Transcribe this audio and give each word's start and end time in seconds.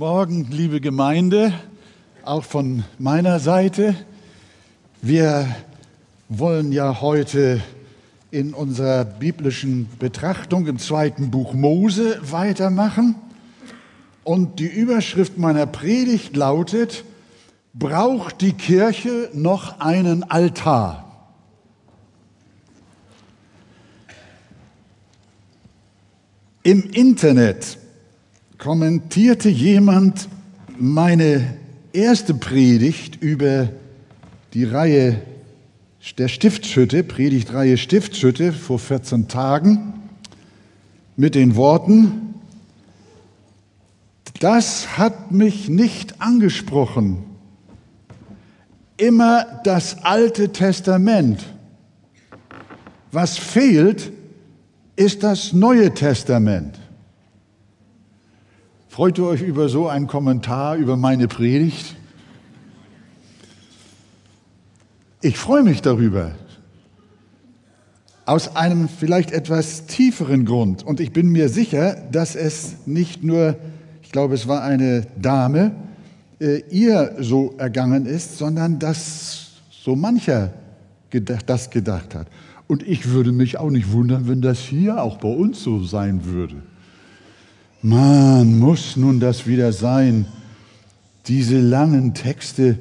Morgen, 0.00 0.46
liebe 0.50 0.80
Gemeinde, 0.80 1.52
auch 2.24 2.44
von 2.44 2.84
meiner 2.98 3.38
Seite. 3.38 3.94
Wir 5.02 5.46
wollen 6.30 6.72
ja 6.72 7.02
heute 7.02 7.60
in 8.30 8.54
unserer 8.54 9.04
biblischen 9.04 9.90
Betrachtung 9.98 10.66
im 10.68 10.78
zweiten 10.78 11.30
Buch 11.30 11.52
Mose 11.52 12.18
weitermachen. 12.22 13.14
Und 14.24 14.58
die 14.58 14.68
Überschrift 14.68 15.36
meiner 15.36 15.66
Predigt 15.66 16.34
lautet, 16.34 17.04
braucht 17.74 18.40
die 18.40 18.54
Kirche 18.54 19.28
noch 19.34 19.80
einen 19.80 20.22
Altar? 20.22 21.28
Im 26.62 26.88
Internet 26.88 27.76
kommentierte 28.60 29.48
jemand 29.48 30.28
meine 30.78 31.56
erste 31.94 32.34
Predigt 32.34 33.16
über 33.22 33.70
die 34.52 34.64
Reihe 34.64 35.22
der 36.18 36.28
Stiftshütte, 36.28 37.02
Predigtreihe 37.02 37.78
Stiftshütte 37.78 38.52
vor 38.52 38.78
14 38.78 39.28
Tagen 39.28 39.94
mit 41.16 41.34
den 41.34 41.56
Worten, 41.56 42.34
das 44.40 44.98
hat 44.98 45.32
mich 45.32 45.68
nicht 45.68 46.20
angesprochen. 46.20 47.24
Immer 48.98 49.60
das 49.64 50.04
Alte 50.04 50.52
Testament. 50.52 51.44
Was 53.10 53.38
fehlt, 53.38 54.12
ist 54.96 55.22
das 55.22 55.54
Neue 55.54 55.92
Testament. 55.94 56.79
Freut 59.00 59.16
ihr 59.16 59.24
euch 59.24 59.40
über 59.40 59.70
so 59.70 59.88
einen 59.88 60.08
Kommentar 60.08 60.76
über 60.76 60.94
meine 60.94 61.26
Predigt? 61.26 61.96
Ich 65.22 65.38
freue 65.38 65.62
mich 65.62 65.80
darüber. 65.80 66.32
Aus 68.26 68.56
einem 68.56 68.90
vielleicht 68.90 69.30
etwas 69.32 69.86
tieferen 69.86 70.44
Grund. 70.44 70.82
Und 70.82 71.00
ich 71.00 71.14
bin 71.14 71.30
mir 71.30 71.48
sicher, 71.48 71.96
dass 72.12 72.36
es 72.36 72.76
nicht 72.84 73.24
nur, 73.24 73.56
ich 74.02 74.12
glaube, 74.12 74.34
es 74.34 74.46
war 74.48 74.62
eine 74.64 75.06
Dame, 75.16 75.72
äh, 76.38 76.58
ihr 76.68 77.16
so 77.20 77.54
ergangen 77.56 78.04
ist, 78.04 78.36
sondern 78.36 78.78
dass 78.78 79.52
so 79.70 79.96
mancher 79.96 80.52
gedacht, 81.08 81.48
das 81.48 81.70
gedacht 81.70 82.14
hat. 82.14 82.26
Und 82.66 82.86
ich 82.86 83.08
würde 83.08 83.32
mich 83.32 83.56
auch 83.56 83.70
nicht 83.70 83.92
wundern, 83.92 84.28
wenn 84.28 84.42
das 84.42 84.58
hier 84.58 85.02
auch 85.02 85.16
bei 85.16 85.30
uns 85.30 85.62
so 85.62 85.82
sein 85.82 86.26
würde. 86.26 86.56
Man 87.82 88.58
muss 88.58 88.96
nun 88.96 89.20
das 89.20 89.46
wieder 89.46 89.72
sein? 89.72 90.26
Diese 91.28 91.58
langen 91.58 92.12
Texte 92.12 92.78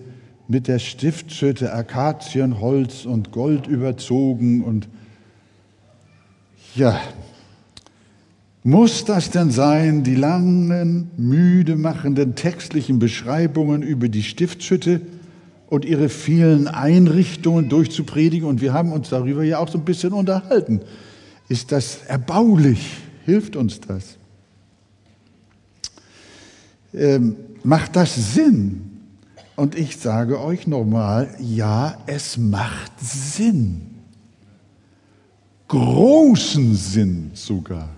mit 0.50 0.67
der 0.67 0.80
Stiftschütte, 0.80 1.72
Akazienholz 1.73 3.06
und 3.06 3.31
Gold 3.31 3.67
überzogen 3.67 4.61
und 4.61 4.89
ja, 6.75 7.00
muss 8.64 9.06
das 9.06 9.31
denn 9.31 9.52
sein, 9.52 10.03
die 10.03 10.16
langen, 10.16 11.11
müde 11.16 11.78
machenden 11.78 12.36
textlichen 12.36 13.00
Beschreibungen 13.00 13.81
über 13.84 14.09
die 14.09 14.23
Stiftschütte 14.23 15.00
und 15.67 15.86
ihre 15.86 16.09
vielen 16.09 16.67
Einrichtungen 16.67 17.69
durchzupredigen? 17.69 18.47
Und 18.47 18.59
wir 18.59 18.73
haben 18.73 18.91
uns 18.91 19.09
darüber 19.09 19.44
ja 19.44 19.59
auch 19.59 19.69
so 19.69 19.78
ein 19.78 19.86
bisschen 19.86 20.11
unterhalten. 20.11 20.81
Ist 21.47 21.72
das 21.72 22.00
erbaulich? 22.08 22.97
Hilft 23.25 23.56
uns 23.56 23.80
das? 23.80 24.19
Ähm, 26.94 27.36
macht 27.64 27.95
das 27.95 28.34
Sinn? 28.34 28.90
Und 29.56 29.78
ich 29.78 29.98
sage 29.98 30.40
euch 30.40 30.68
nochmal, 30.68 31.30
ja, 31.40 31.98
es 32.06 32.38
macht 32.38 32.94
Sinn. 33.00 33.81
Großen 35.68 36.75
Sinn 36.75 37.31
sogar. 37.34 37.90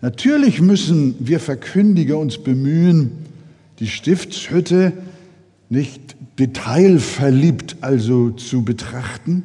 Natürlich 0.00 0.60
müssen 0.60 1.14
wir 1.18 1.40
Verkündiger 1.40 2.18
uns 2.18 2.38
bemühen, 2.38 3.12
die 3.78 3.86
Stiftshütte 3.86 4.92
nicht 5.68 6.16
detailverliebt 6.38 7.76
also 7.80 8.30
zu 8.30 8.64
betrachten, 8.64 9.44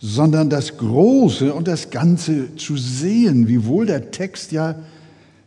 sondern 0.00 0.48
das 0.50 0.76
Große 0.78 1.52
und 1.52 1.68
das 1.68 1.90
Ganze 1.90 2.54
zu 2.56 2.76
sehen, 2.76 3.48
wiewohl 3.48 3.86
der 3.86 4.10
Text 4.10 4.52
ja 4.52 4.76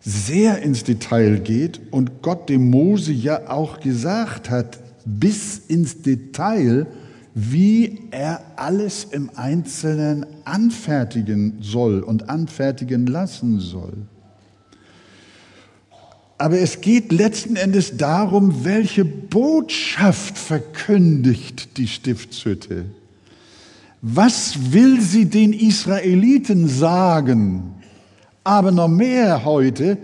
sehr 0.02 0.62
ins 0.62 0.84
Detail 0.84 1.40
geht 1.40 1.80
und 1.92 2.22
Gott 2.22 2.50
dem 2.50 2.70
Mose 2.70 3.12
ja 3.12 3.50
auch 3.50 3.80
gesagt 3.80 4.50
hat, 4.50 4.80
bis 5.06 5.58
ins 5.58 6.02
Detail, 6.02 6.88
wie 7.34 8.02
er 8.12 8.42
alles 8.56 9.06
im 9.06 9.30
Einzelnen 9.36 10.26
anfertigen 10.44 11.58
soll 11.62 12.02
und 12.02 12.30
anfertigen 12.30 13.08
lassen 13.08 13.60
soll. 13.60 13.94
Aber 16.38 16.60
es 16.60 16.82
geht 16.82 17.12
letzten 17.12 17.56
Endes 17.56 17.98
darum, 17.98 18.66
welche 18.66 19.06
Botschaft 19.06 20.40
verkündigt 20.40 21.78
die 21.78 21.88
Stiftshütte. 21.88 22.86
Was 24.02 24.74
will 24.74 25.00
sie 25.00 25.26
den 25.26 25.54
Israeliten 25.54 26.68
sagen? 26.68 27.76
Aber 28.44 28.72
noch 28.72 28.88
mehr 28.88 29.46
heute, 29.46 29.98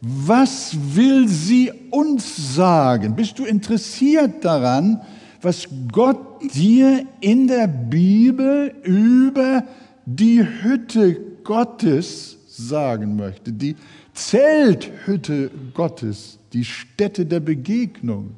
was 0.00 0.76
will 0.94 1.28
sie 1.28 1.72
uns 1.90 2.54
sagen? 2.54 3.14
Bist 3.14 3.38
du 3.38 3.44
interessiert 3.44 4.44
daran, 4.44 5.00
was 5.42 5.68
Gott 5.90 6.18
dir 6.54 7.06
in 7.20 7.46
der 7.46 7.66
Bibel 7.66 8.74
über 8.82 9.64
die 10.06 10.42
Hütte 10.42 11.20
Gottes 11.44 12.36
sagen 12.48 13.16
möchte, 13.16 13.52
die 13.52 13.76
Zelthütte 14.14 15.50
Gottes, 15.74 16.38
die 16.52 16.64
Stätte 16.64 17.26
der 17.26 17.40
Begegnung? 17.40 18.30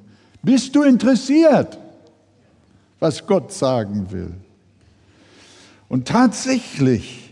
Bist 0.42 0.74
du 0.74 0.82
interessiert, 0.82 1.78
was 3.00 3.26
Gott 3.26 3.52
sagen 3.52 4.06
will? 4.10 4.32
Und 5.88 6.08
tatsächlich, 6.08 7.23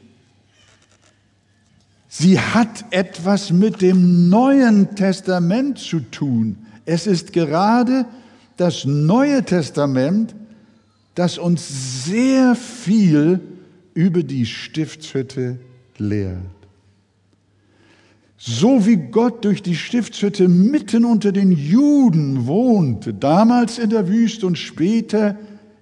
Sie 2.14 2.38
hat 2.38 2.84
etwas 2.90 3.50
mit 3.50 3.80
dem 3.80 4.28
Neuen 4.28 4.94
Testament 4.94 5.78
zu 5.78 6.00
tun. 6.00 6.58
Es 6.84 7.06
ist 7.06 7.32
gerade 7.32 8.04
das 8.58 8.84
Neue 8.84 9.42
Testament, 9.44 10.34
das 11.14 11.38
uns 11.38 12.04
sehr 12.04 12.54
viel 12.54 13.40
über 13.94 14.22
die 14.22 14.44
Stiftshütte 14.44 15.58
lehrt. 15.96 16.36
So 18.36 18.84
wie 18.84 18.96
Gott 18.96 19.46
durch 19.46 19.62
die 19.62 19.74
Stiftshütte 19.74 20.48
mitten 20.48 21.06
unter 21.06 21.32
den 21.32 21.50
Juden 21.50 22.46
wohnte, 22.46 23.14
damals 23.14 23.78
in 23.78 23.88
der 23.88 24.06
Wüste 24.06 24.46
und 24.46 24.58
später 24.58 25.38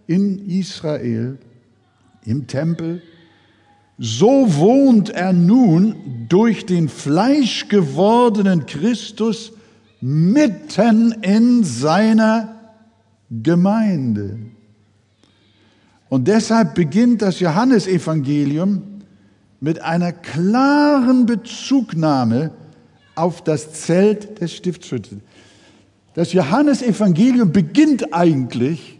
in 0.06 0.48
Israel, 0.48 1.38
im 2.24 2.46
Tempel, 2.46 3.02
so 4.02 4.54
wohnt 4.56 5.10
er 5.10 5.34
nun 5.34 5.94
durch 6.30 6.64
den 6.64 6.88
fleischgewordenen 6.88 8.64
Christus 8.64 9.52
mitten 10.00 11.12
in 11.20 11.62
seiner 11.64 12.56
Gemeinde. 13.30 14.38
Und 16.08 16.28
deshalb 16.28 16.74
beginnt 16.74 17.20
das 17.20 17.40
Johannesevangelium 17.40 18.82
mit 19.60 19.82
einer 19.82 20.12
klaren 20.12 21.26
Bezugnahme 21.26 22.52
auf 23.14 23.44
das 23.44 23.74
Zelt 23.74 24.40
des 24.40 24.54
Stiftshütte. 24.54 25.20
Das 26.14 26.32
Johannesevangelium 26.32 27.52
beginnt 27.52 28.14
eigentlich 28.14 28.99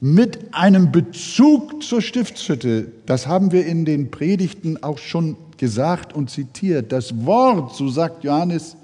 mit 0.00 0.54
einem 0.54 0.90
Bezug 0.90 1.82
zur 1.82 2.00
Stiftshütte. 2.00 2.90
Das 3.04 3.26
haben 3.26 3.52
wir 3.52 3.66
in 3.66 3.84
den 3.84 4.10
Predigten 4.10 4.82
auch 4.82 4.98
schon 4.98 5.36
gesagt 5.58 6.14
und 6.14 6.30
zitiert. 6.30 6.90
Das 6.90 7.26
Wort, 7.26 7.74
so 7.76 7.88
sagt 7.88 8.24
Johannes, 8.24 8.76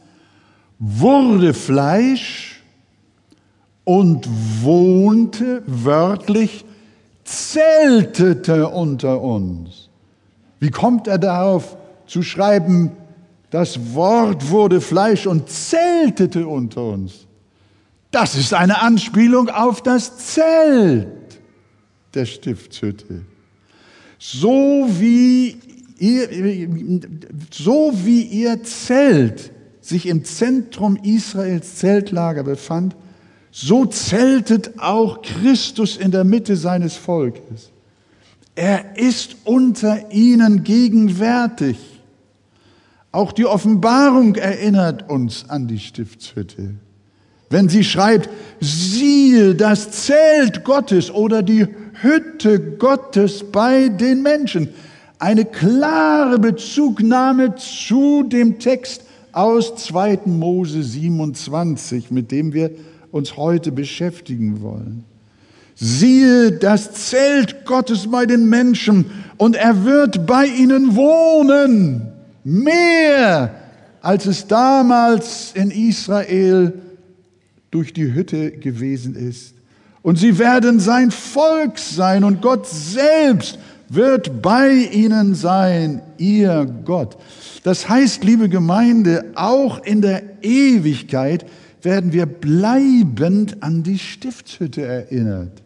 wurde 0.78 1.54
Fleisch 1.54 2.62
und 3.84 4.28
wohnte 4.62 5.62
wörtlich, 5.66 6.64
zeltete 7.24 8.68
unter 8.68 9.20
uns. 9.22 9.88
Wie 10.60 10.70
kommt 10.70 11.08
er 11.08 11.18
darauf 11.18 11.76
zu 12.06 12.22
schreiben, 12.22 12.92
das 13.50 13.94
Wort 13.94 14.50
wurde 14.50 14.80
Fleisch 14.80 15.26
und 15.26 15.48
zeltete 15.48 16.46
unter 16.46 16.82
uns? 16.82 17.25
Das 18.16 18.34
ist 18.34 18.54
eine 18.54 18.80
Anspielung 18.80 19.50
auf 19.50 19.82
das 19.82 20.16
Zelt 20.16 21.06
der 22.14 22.24
Stiftshütte. 22.24 23.26
So 24.18 24.88
wie 24.88 25.58
ihr, 25.98 26.70
so 27.50 27.92
wie 27.92 28.22
ihr 28.22 28.62
Zelt 28.62 29.52
sich 29.82 30.06
im 30.06 30.24
Zentrum 30.24 30.96
Israels 31.02 31.76
Zeltlager 31.76 32.42
befand, 32.42 32.96
so 33.50 33.84
zeltet 33.84 34.78
auch 34.78 35.20
Christus 35.20 35.98
in 35.98 36.10
der 36.10 36.24
Mitte 36.24 36.56
seines 36.56 36.96
Volkes. 36.96 37.70
Er 38.54 38.96
ist 38.96 39.36
unter 39.44 40.10
ihnen 40.10 40.64
gegenwärtig. 40.64 41.76
Auch 43.12 43.32
die 43.32 43.44
Offenbarung 43.44 44.36
erinnert 44.36 45.06
uns 45.10 45.50
an 45.50 45.68
die 45.68 45.80
Stiftshütte. 45.80 46.76
Wenn 47.48 47.68
sie 47.68 47.84
schreibt, 47.84 48.28
siehe 48.60 49.54
das 49.54 49.90
Zelt 49.90 50.64
Gottes 50.64 51.10
oder 51.10 51.42
die 51.42 51.66
Hütte 52.00 52.60
Gottes 52.60 53.44
bei 53.50 53.88
den 53.88 54.22
Menschen. 54.22 54.68
Eine 55.18 55.44
klare 55.44 56.38
Bezugnahme 56.38 57.54
zu 57.56 58.24
dem 58.24 58.58
Text 58.58 59.02
aus 59.32 59.76
2. 59.76 60.20
Mose 60.26 60.82
27, 60.82 62.10
mit 62.10 62.30
dem 62.30 62.52
wir 62.52 62.70
uns 63.12 63.36
heute 63.36 63.72
beschäftigen 63.72 64.60
wollen. 64.60 65.04
Siehe 65.74 66.52
das 66.52 66.92
Zelt 66.92 67.64
Gottes 67.66 68.10
bei 68.10 68.26
den 68.26 68.48
Menschen 68.48 69.06
und 69.36 69.56
er 69.56 69.84
wird 69.84 70.26
bei 70.26 70.46
ihnen 70.46 70.96
wohnen, 70.96 72.12
mehr 72.44 73.54
als 74.00 74.26
es 74.26 74.46
damals 74.46 75.52
in 75.54 75.70
Israel 75.70 76.72
durch 77.76 77.92
die 77.92 78.14
Hütte 78.14 78.52
gewesen 78.52 79.14
ist. 79.14 79.54
Und 80.00 80.16
sie 80.18 80.38
werden 80.38 80.80
sein 80.80 81.10
Volk 81.10 81.78
sein 81.78 82.24
und 82.24 82.40
Gott 82.40 82.66
selbst 82.66 83.58
wird 83.90 84.40
bei 84.40 84.70
ihnen 84.70 85.34
sein, 85.34 86.00
ihr 86.16 86.64
Gott. 86.86 87.18
Das 87.64 87.86
heißt, 87.86 88.24
liebe 88.24 88.48
Gemeinde, 88.48 89.26
auch 89.34 89.84
in 89.84 90.00
der 90.00 90.22
Ewigkeit 90.42 91.44
werden 91.82 92.14
wir 92.14 92.24
bleibend 92.24 93.62
an 93.62 93.82
die 93.82 93.98
Stiftshütte 93.98 94.80
erinnert, 94.80 95.62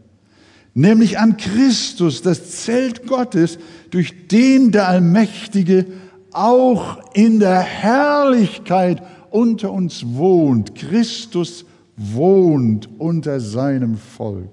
nämlich 0.74 1.16
an 1.20 1.36
Christus, 1.36 2.22
das 2.22 2.64
Zelt 2.64 3.06
Gottes, 3.06 3.56
durch 3.92 4.26
den 4.26 4.72
der 4.72 4.88
Allmächtige 4.88 5.86
auch 6.32 7.14
in 7.14 7.38
der 7.38 7.60
Herrlichkeit 7.60 9.00
unter 9.30 9.70
uns 9.70 10.04
wohnt. 10.04 10.74
Christus 10.74 11.66
wohnt 12.00 12.88
unter 12.98 13.40
seinem 13.40 13.96
Volk. 13.96 14.48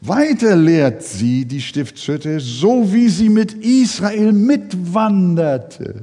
Weiter 0.00 0.56
lehrt 0.56 1.02
sie 1.04 1.44
die 1.44 1.60
Stiftshütte, 1.60 2.40
so 2.40 2.92
wie 2.92 3.08
sie 3.08 3.28
mit 3.28 3.52
Israel 3.54 4.32
mitwanderte. 4.32 6.02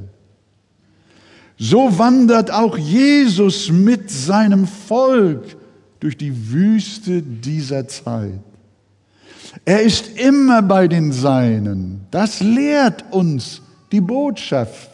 So 1.57 1.97
wandert 1.99 2.51
auch 2.51 2.77
Jesus 2.77 3.69
mit 3.69 4.09
seinem 4.09 4.65
Volk 4.65 5.57
durch 5.99 6.15
die 6.15 6.51
Wüste 6.51 7.21
dieser 7.21 7.85
Zeit. 7.89 8.39
Er 9.65 9.81
ist 9.81 10.17
immer 10.17 10.61
bei 10.61 10.87
den 10.87 11.11
Seinen. 11.11 12.01
Das 12.11 12.39
lehrt 12.39 13.11
uns 13.11 13.61
die 13.91 13.99
Botschaft 13.99 14.89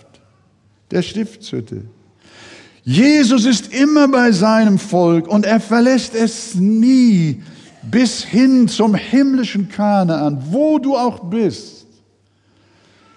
der 0.90 1.04
Stiftshütte. 1.04 1.84
Jesus 2.88 3.46
ist 3.46 3.74
immer 3.74 4.08
bei 4.08 4.32
seinem 4.32 4.78
Volk 4.78 5.28
und 5.28 5.44
er 5.44 5.60
verlässt 5.60 6.14
es 6.14 6.54
nie 6.54 7.42
bis 7.82 8.24
hin 8.24 8.68
zum 8.68 8.94
himmlischen 8.94 9.70
Kanaan, 9.70 10.42
wo 10.52 10.78
du 10.78 10.96
auch 10.96 11.20
bist. 11.26 11.88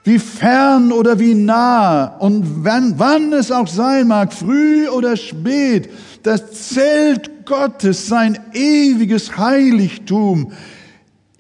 Wie 0.04 0.18
fern 0.18 0.90
oder 0.90 1.18
wie 1.18 1.34
nah 1.34 2.16
und 2.16 2.64
wann, 2.64 2.94
wann 2.96 3.34
es 3.34 3.50
auch 3.50 3.68
sein 3.68 4.08
mag, 4.08 4.32
früh 4.32 4.88
oder 4.88 5.18
spät, 5.18 5.90
das 6.22 6.70
Zelt 6.70 7.44
Gottes, 7.44 8.06
sein 8.06 8.38
ewiges 8.54 9.36
Heiligtum. 9.36 10.50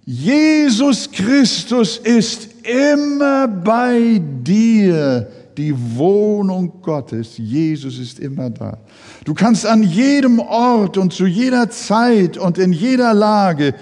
Jesus 0.04 1.10
Christus 1.10 1.96
ist 1.96 2.48
immer 2.62 3.48
bei 3.48 4.20
dir 4.42 5.28
die 5.58 5.74
Wohnung 5.96 6.80
Gottes. 6.80 7.36
Jesus 7.36 7.98
ist 7.98 8.20
immer 8.20 8.48
da. 8.48 8.78
Du 9.24 9.34
kannst 9.34 9.66
an 9.66 9.82
jedem 9.82 10.38
Ort 10.38 10.96
und 10.96 11.12
zu 11.12 11.26
jeder 11.26 11.68
Zeit 11.68 12.38
und 12.38 12.56
in 12.56 12.72
jeder 12.72 13.12
Lage 13.12 13.74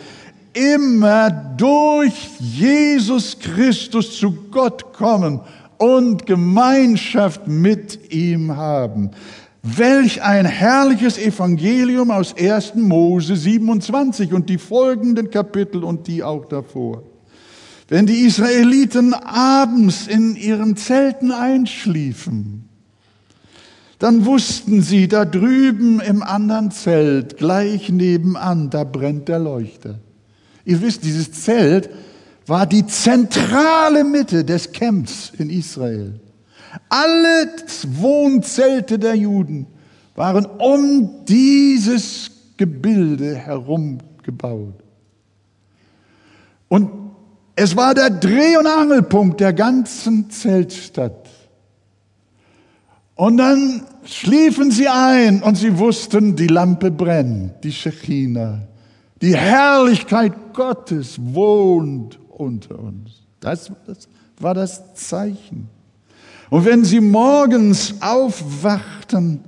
immer 0.54 1.30
durch 1.30 2.14
Jesus 2.40 3.38
Christus 3.38 4.18
zu 4.18 4.32
Gott 4.50 4.94
kommen 4.94 5.40
und 5.76 6.24
Gemeinschaft 6.24 7.46
mit 7.46 8.12
ihm 8.12 8.56
haben. 8.56 9.10
Welch 9.62 10.22
ein 10.22 10.46
herrliches 10.46 11.18
Evangelium 11.18 12.10
aus 12.10 12.34
1. 12.38 12.76
Mose 12.76 13.36
27 13.36 14.32
und 14.32 14.48
die 14.48 14.58
folgenden 14.58 15.30
Kapitel 15.30 15.84
und 15.84 16.06
die 16.06 16.22
auch 16.22 16.46
davor. 16.46 17.02
Wenn 17.88 18.06
die 18.06 18.26
Israeliten 18.26 19.14
abends 19.14 20.06
in 20.08 20.34
ihren 20.34 20.76
Zelten 20.76 21.30
einschliefen, 21.30 22.68
dann 23.98 24.26
wussten 24.26 24.82
sie, 24.82 25.08
da 25.08 25.24
drüben 25.24 26.00
im 26.00 26.22
anderen 26.22 26.70
Zelt, 26.70 27.38
gleich 27.38 27.88
nebenan, 27.88 28.70
da 28.70 28.84
brennt 28.84 29.28
der 29.28 29.38
Leuchter. 29.38 30.00
Ihr 30.64 30.82
wisst, 30.82 31.04
dieses 31.04 31.32
Zelt 31.32 31.88
war 32.46 32.66
die 32.66 32.86
zentrale 32.86 34.04
Mitte 34.04 34.44
des 34.44 34.72
Camps 34.72 35.32
in 35.38 35.48
Israel. 35.48 36.20
Alle 36.88 37.54
Wohnzelte 37.86 38.98
der 38.98 39.14
Juden 39.14 39.66
waren 40.14 40.44
um 40.44 41.24
dieses 41.26 42.30
Gebilde 42.56 43.34
herum 43.34 43.98
gebaut. 44.22 44.74
Und 46.68 47.05
es 47.56 47.74
war 47.74 47.94
der 47.94 48.10
Dreh- 48.10 48.58
und 48.58 48.66
Angelpunkt 48.66 49.40
der 49.40 49.54
ganzen 49.54 50.30
Zeltstadt. 50.30 51.30
Und 53.14 53.38
dann 53.38 53.82
schliefen 54.04 54.70
sie 54.70 54.88
ein 54.88 55.42
und 55.42 55.56
sie 55.56 55.78
wussten, 55.78 56.36
die 56.36 56.48
Lampe 56.48 56.90
brennt, 56.90 57.64
die 57.64 57.72
Shechina. 57.72 58.60
Die 59.22 59.34
Herrlichkeit 59.34 60.34
Gottes 60.52 61.16
wohnt 61.18 62.18
unter 62.28 62.78
uns. 62.78 63.22
Das 63.40 63.72
war 64.38 64.52
das 64.52 64.94
Zeichen. 64.94 65.70
Und 66.50 66.66
wenn 66.66 66.84
sie 66.84 67.00
morgens 67.00 67.94
aufwachten, 68.00 69.40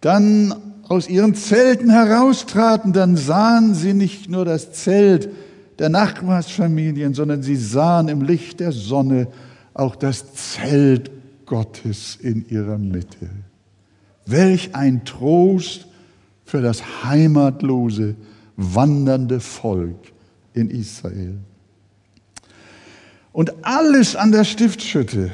dann 0.00 0.54
aus 0.88 1.06
ihren 1.06 1.34
Zelten 1.34 1.90
heraustraten, 1.90 2.94
dann 2.94 3.18
sahen 3.18 3.74
sie 3.74 3.92
nicht 3.92 4.30
nur 4.30 4.46
das 4.46 4.72
Zelt, 4.72 5.28
der 5.80 5.88
Nachbarsfamilien, 5.88 7.14
sondern 7.14 7.42
sie 7.42 7.56
sahen 7.56 8.08
im 8.08 8.20
Licht 8.20 8.60
der 8.60 8.70
Sonne 8.70 9.28
auch 9.72 9.96
das 9.96 10.34
Zelt 10.34 11.10
Gottes 11.46 12.16
in 12.20 12.46
ihrer 12.48 12.76
Mitte. 12.76 13.30
Welch 14.26 14.74
ein 14.74 15.06
Trost 15.06 15.86
für 16.44 16.60
das 16.60 16.82
heimatlose, 17.02 18.14
wandernde 18.56 19.40
Volk 19.40 20.12
in 20.52 20.68
Israel. 20.68 21.38
Und 23.32 23.64
alles 23.64 24.16
an 24.16 24.32
der 24.32 24.44
Stiftschütte, 24.44 25.30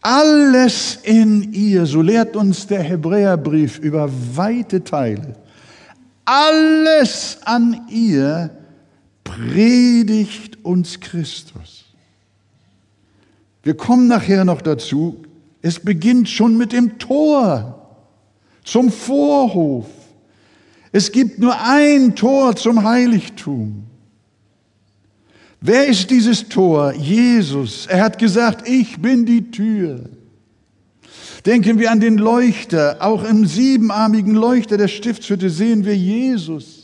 alles 0.00 0.98
in 1.04 1.52
ihr, 1.52 1.86
so 1.86 2.02
lehrt 2.02 2.34
uns 2.34 2.66
der 2.66 2.82
Hebräerbrief 2.82 3.78
über 3.78 4.10
weite 4.34 4.82
Teile, 4.82 5.36
alles 6.24 7.38
an 7.44 7.82
ihr 7.88 8.50
predigt 9.26 10.64
uns 10.64 11.00
Christus. 11.00 11.84
Wir 13.62 13.76
kommen 13.76 14.06
nachher 14.06 14.44
noch 14.44 14.62
dazu, 14.62 15.22
es 15.60 15.80
beginnt 15.80 16.28
schon 16.28 16.56
mit 16.56 16.72
dem 16.72 16.98
Tor 16.98 17.98
zum 18.64 18.90
Vorhof. 18.90 19.86
Es 20.92 21.10
gibt 21.10 21.40
nur 21.40 21.60
ein 21.60 22.14
Tor 22.14 22.54
zum 22.54 22.84
Heiligtum. 22.84 23.84
Wer 25.60 25.86
ist 25.86 26.10
dieses 26.10 26.48
Tor? 26.48 26.92
Jesus. 26.94 27.86
Er 27.86 28.04
hat 28.04 28.18
gesagt, 28.18 28.68
ich 28.68 29.02
bin 29.02 29.26
die 29.26 29.50
Tür. 29.50 30.08
Denken 31.44 31.78
wir 31.78 31.90
an 31.90 31.98
den 32.00 32.18
Leuchter. 32.18 32.98
Auch 33.00 33.24
im 33.24 33.46
siebenarmigen 33.46 34.34
Leuchter 34.34 34.76
der 34.76 34.88
Stiftshütte 34.88 35.50
sehen 35.50 35.84
wir 35.84 35.96
Jesus 35.96 36.75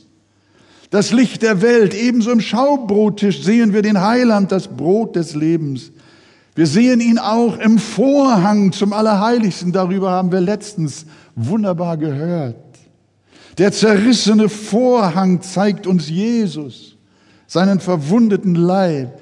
das 0.92 1.10
Licht 1.10 1.42
der 1.42 1.62
Welt. 1.62 1.94
Ebenso 1.94 2.30
im 2.30 2.42
Schaubrottisch 2.42 3.42
sehen 3.42 3.72
wir 3.72 3.80
den 3.80 4.00
Heiland, 4.00 4.52
das 4.52 4.68
Brot 4.68 5.16
des 5.16 5.34
Lebens. 5.34 5.90
Wir 6.54 6.66
sehen 6.66 7.00
ihn 7.00 7.18
auch 7.18 7.58
im 7.58 7.78
Vorhang 7.78 8.72
zum 8.72 8.92
Allerheiligsten. 8.92 9.72
Darüber 9.72 10.10
haben 10.10 10.30
wir 10.30 10.42
letztens 10.42 11.06
wunderbar 11.34 11.96
gehört. 11.96 12.56
Der 13.56 13.72
zerrissene 13.72 14.50
Vorhang 14.50 15.40
zeigt 15.40 15.86
uns 15.86 16.10
Jesus, 16.10 16.98
seinen 17.46 17.80
verwundeten 17.80 18.54
Leib. 18.54 19.18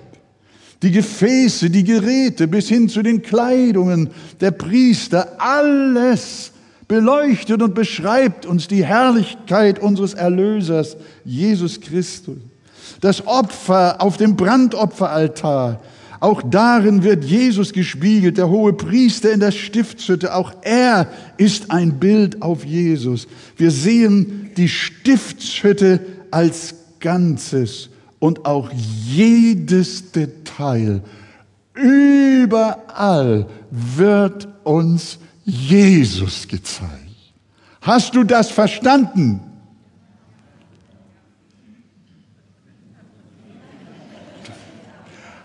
Die 0.82 0.90
Gefäße, 0.90 1.70
die 1.70 1.84
Geräte 1.84 2.48
bis 2.48 2.68
hin 2.68 2.88
zu 2.88 3.02
den 3.02 3.22
Kleidungen 3.22 4.10
der 4.40 4.50
Priester, 4.50 5.36
alles 5.38 6.50
beleuchtet 6.90 7.62
und 7.62 7.76
beschreibt 7.76 8.46
uns 8.46 8.66
die 8.66 8.84
Herrlichkeit 8.84 9.78
unseres 9.78 10.14
Erlösers, 10.14 10.96
Jesus 11.24 11.80
Christus. 11.80 12.38
Das 13.00 13.24
Opfer 13.28 14.02
auf 14.02 14.16
dem 14.16 14.34
Brandopferaltar, 14.34 15.80
auch 16.18 16.42
darin 16.42 17.04
wird 17.04 17.22
Jesus 17.22 17.72
gespiegelt, 17.72 18.38
der 18.38 18.48
hohe 18.48 18.72
Priester 18.72 19.30
in 19.30 19.38
der 19.38 19.52
Stiftshütte. 19.52 20.34
Auch 20.34 20.52
er 20.62 21.06
ist 21.36 21.70
ein 21.70 22.00
Bild 22.00 22.42
auf 22.42 22.64
Jesus. 22.64 23.28
Wir 23.56 23.70
sehen 23.70 24.50
die 24.56 24.68
Stiftshütte 24.68 26.00
als 26.32 26.74
Ganzes 26.98 27.88
und 28.18 28.46
auch 28.46 28.68
jedes 29.06 30.10
Detail. 30.10 31.02
Überall 31.72 33.46
wird 33.70 34.48
uns 34.64 35.20
Jesus 35.50 36.46
gezeigt. 36.46 36.92
Hast 37.80 38.14
du 38.14 38.24
das 38.24 38.50
verstanden? 38.50 39.40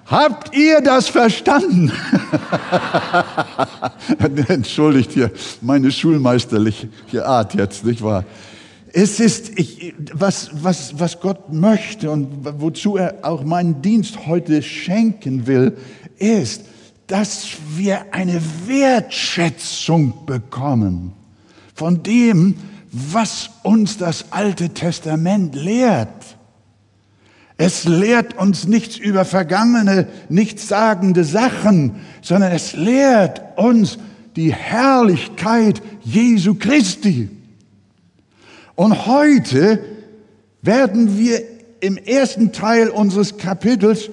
Habt 0.05 0.55
ihr 0.55 0.81
das 0.81 1.07
verstanden? 1.07 1.91
Entschuldigt 4.47 5.13
hier 5.13 5.31
meine 5.61 5.91
schulmeisterliche 5.91 6.89
Art 7.25 7.55
jetzt, 7.55 7.83
nicht 7.83 8.03
wahr? 8.03 8.23
Es 8.93 9.19
ist, 9.19 9.57
ich, 9.57 9.95
was, 10.13 10.51
was, 10.53 10.99
was 10.99 11.19
Gott 11.19 11.51
möchte 11.51 12.11
und 12.11 12.45
wozu 12.61 12.97
er 12.97 13.17
auch 13.23 13.43
meinen 13.43 13.81
Dienst 13.81 14.27
heute 14.27 14.61
schenken 14.61 15.47
will, 15.47 15.75
ist, 16.17 16.65
dass 17.07 17.57
wir 17.75 18.13
eine 18.13 18.41
Wertschätzung 18.65 20.25
bekommen 20.25 21.13
von 21.73 22.01
dem, 22.03 22.55
was 22.91 23.49
uns 23.63 23.97
das 23.97 24.31
Alte 24.31 24.69
Testament 24.69 25.53
lehrt. 25.53 26.37
Es 27.57 27.85
lehrt 27.85 28.37
uns 28.37 28.67
nichts 28.67 28.97
über 28.97 29.23
vergangene, 29.23 30.07
nichtssagende 30.29 31.23
Sachen, 31.23 32.01
sondern 32.21 32.51
es 32.51 32.73
lehrt 32.73 33.57
uns 33.57 33.97
die 34.35 34.53
Herrlichkeit 34.53 35.81
Jesu 36.03 36.55
Christi. 36.55 37.29
Und 38.75 39.05
heute 39.05 39.79
werden 40.61 41.17
wir 41.17 41.41
im 41.79 41.97
ersten 41.97 42.51
Teil 42.51 42.89
unseres 42.89 43.37
Kapitels 43.37 44.09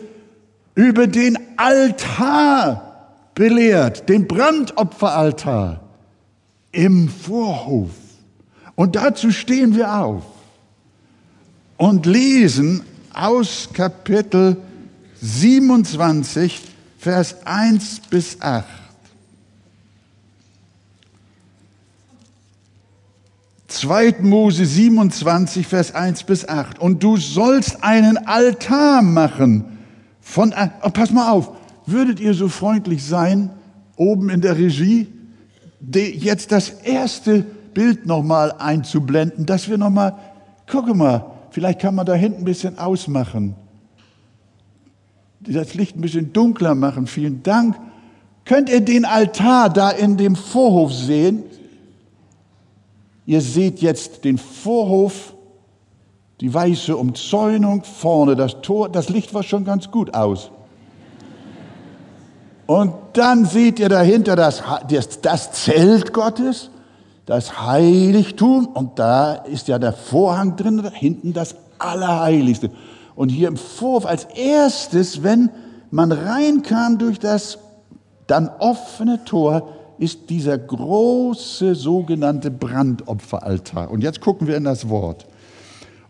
über 0.74 1.06
den 1.06 1.38
Altar 1.56 2.92
belehrt, 3.34 4.08
den 4.08 4.26
Brandopferaltar 4.26 5.80
im 6.72 7.08
Vorhof. 7.08 7.90
Und 8.74 8.96
dazu 8.96 9.30
stehen 9.30 9.74
wir 9.74 9.94
auf 9.94 10.24
und 11.76 12.06
lesen 12.06 12.82
aus 13.12 13.68
Kapitel 13.72 14.56
27, 15.20 16.60
Vers 16.98 17.36
1 17.44 18.00
bis 18.10 18.40
8. 18.40 18.64
2. 23.68 24.16
Mose 24.20 24.66
27, 24.66 25.66
Vers 25.66 25.94
1 25.94 26.24
bis 26.24 26.48
8. 26.48 26.78
Und 26.78 27.02
du 27.02 27.16
sollst 27.16 27.82
einen 27.82 28.18
Altar 28.18 29.02
machen 29.02 29.81
von, 30.22 30.54
oh, 30.82 30.90
pass 30.90 31.10
mal 31.10 31.30
auf, 31.30 31.52
würdet 31.84 32.18
ihr 32.18 32.32
so 32.32 32.48
freundlich 32.48 33.04
sein, 33.04 33.50
oben 33.96 34.30
in 34.30 34.40
der 34.40 34.56
Regie, 34.56 35.08
jetzt 35.92 36.50
das 36.52 36.70
erste 36.70 37.44
Bild 37.74 38.06
nochmal 38.06 38.52
einzublenden, 38.52 39.44
dass 39.44 39.68
wir 39.68 39.76
nochmal, 39.76 40.16
gucke 40.66 40.94
mal, 40.94 41.32
Vielleicht 41.52 41.80
kann 41.80 41.94
man 41.94 42.06
da 42.06 42.14
hinten 42.14 42.40
ein 42.40 42.44
bisschen 42.46 42.78
ausmachen. 42.78 43.54
Das 45.40 45.74
Licht 45.74 45.96
ein 45.96 46.00
bisschen 46.00 46.32
dunkler 46.32 46.74
machen. 46.74 47.06
Vielen 47.06 47.42
Dank. 47.42 47.76
Könnt 48.46 48.70
ihr 48.70 48.80
den 48.80 49.04
Altar 49.04 49.68
da 49.68 49.90
in 49.90 50.16
dem 50.16 50.34
Vorhof 50.34 50.94
sehen? 50.94 51.42
Ihr 53.26 53.42
seht 53.42 53.80
jetzt 53.80 54.24
den 54.24 54.38
Vorhof, 54.38 55.34
die 56.40 56.52
weiße 56.52 56.96
Umzäunung, 56.96 57.84
vorne 57.84 58.36
das 58.36 58.60
Tor. 58.62 58.88
Das 58.88 59.08
Licht 59.08 59.32
war 59.34 59.42
schon 59.42 59.64
ganz 59.64 59.90
gut 59.90 60.14
aus. 60.14 60.50
Und 62.66 62.94
dann 63.12 63.44
seht 63.44 63.78
ihr 63.78 63.88
dahinter 63.88 64.34
das, 64.36 64.62
das, 64.88 65.20
das 65.20 65.52
Zelt 65.52 66.12
Gottes 66.12 66.70
das 67.26 67.64
Heiligtum 67.64 68.66
und 68.66 68.98
da 68.98 69.34
ist 69.34 69.68
ja 69.68 69.78
der 69.78 69.92
Vorhang 69.92 70.56
drin, 70.56 70.82
hinten 70.92 71.32
das 71.32 71.54
Allerheiligste. 71.78 72.70
Und 73.14 73.28
hier 73.28 73.48
im 73.48 73.56
Vorhof 73.56 74.06
als 74.06 74.24
erstes, 74.24 75.22
wenn 75.22 75.50
man 75.90 76.10
reinkam 76.10 76.98
durch 76.98 77.18
das 77.18 77.58
dann 78.26 78.50
offene 78.58 79.24
Tor, 79.24 79.68
ist 79.98 80.30
dieser 80.30 80.58
große 80.58 81.74
sogenannte 81.74 82.50
Brandopferaltar. 82.50 83.90
Und 83.90 84.02
jetzt 84.02 84.20
gucken 84.20 84.46
wir 84.48 84.56
in 84.56 84.64
das 84.64 84.88
Wort. 84.88 85.26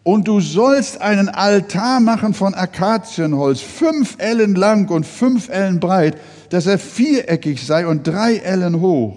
Und 0.04 0.26
du 0.26 0.40
sollst 0.40 1.00
einen 1.00 1.28
Altar 1.28 2.00
machen 2.00 2.35
von 2.35 2.54
Akazienholz, 2.54 3.61
fünf 3.61 4.16
Ellen 4.18 4.56
lang 4.56 4.90
und 4.90 5.06
fünf 5.06 5.49
Ellen 5.49 5.78
breit, 5.78 6.16
dass 6.50 6.66
er 6.66 6.78
viereckig 6.78 7.64
sei 7.64 7.87
und 7.87 8.06
drei 8.06 8.37
Ellen 8.37 8.80
hoch. 8.80 9.16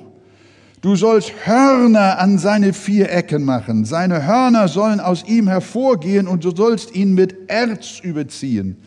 Du 0.81 0.95
sollst 0.95 1.31
Hörner 1.45 2.19
an 2.19 2.37
seine 2.37 2.71
vier 2.71 3.11
Ecken 3.11 3.43
machen. 3.43 3.85
Seine 3.85 4.27
Hörner 4.27 4.67
sollen 4.67 4.99
aus 4.99 5.23
ihm 5.27 5.47
hervorgehen 5.47 6.27
und 6.27 6.43
du 6.43 6.55
sollst 6.55 6.93
ihn 6.93 7.15
mit 7.15 7.35
Erz 7.47 7.99
überziehen. 8.03 8.77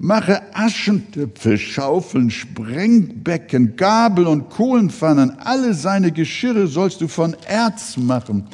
Mache 0.00 0.42
Aschentöpfe, 0.52 1.56
Schaufeln, 1.56 2.30
Sprengbecken, 2.30 3.76
Gabel 3.76 4.26
und 4.26 4.50
Kohlenpfannen. 4.50 5.38
Alle 5.38 5.74
seine 5.74 6.10
Geschirre 6.10 6.66
sollst 6.66 7.00
du 7.00 7.06
von 7.06 7.36
Erz 7.46 7.96
machen. 7.96 8.48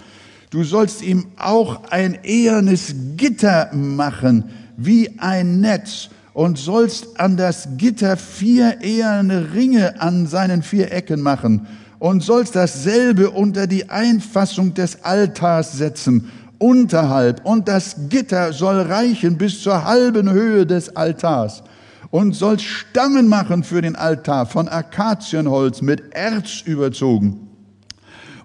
Du 0.55 0.63
sollst 0.63 1.03
ihm 1.03 1.27
auch 1.37 1.91
ein 1.91 2.17
ehernes 2.23 2.95
Gitter 3.17 3.71
machen, 3.75 4.45
wie 4.77 5.11
ein 5.19 5.61
Netz, 5.61 6.11
und 6.33 6.59
sollst 6.59 7.19
an 7.19 7.37
das 7.37 7.67
Gitter 7.77 8.17
vier 8.17 8.81
eherne 8.81 9.53
Ringe 9.53 10.01
an 10.01 10.29
seinen 10.29 10.63
vier 10.63 10.93
Ecken 10.93 11.21
machen 11.23 11.67
und 11.99 12.23
sollst 12.23 12.55
dasselbe 12.55 13.31
unter 13.31 13.67
die 13.67 13.91
Einfassung 13.91 14.75
des 14.75 15.03
Altars 15.03 15.73
setzen, 15.73 16.31
unterhalb, 16.59 17.45
und 17.45 17.67
das 17.67 17.97
Gitter 18.09 18.53
soll 18.53 18.81
reichen 18.81 19.37
bis 19.37 19.61
zur 19.61 19.85
halben 19.85 20.31
Höhe 20.31 20.67
des 20.67 20.95
Altars 20.95 21.65
und 22.13 22.33
sollst 22.33 22.65
Stangen 22.65 23.27
machen 23.27 23.65
für 23.65 23.83
den 23.83 23.97
Altar 23.97 24.47
von 24.47 24.69
Akazienholz 24.69 25.83
mit 25.83 26.15
Erz 26.15 26.63
überzogen 26.65 27.44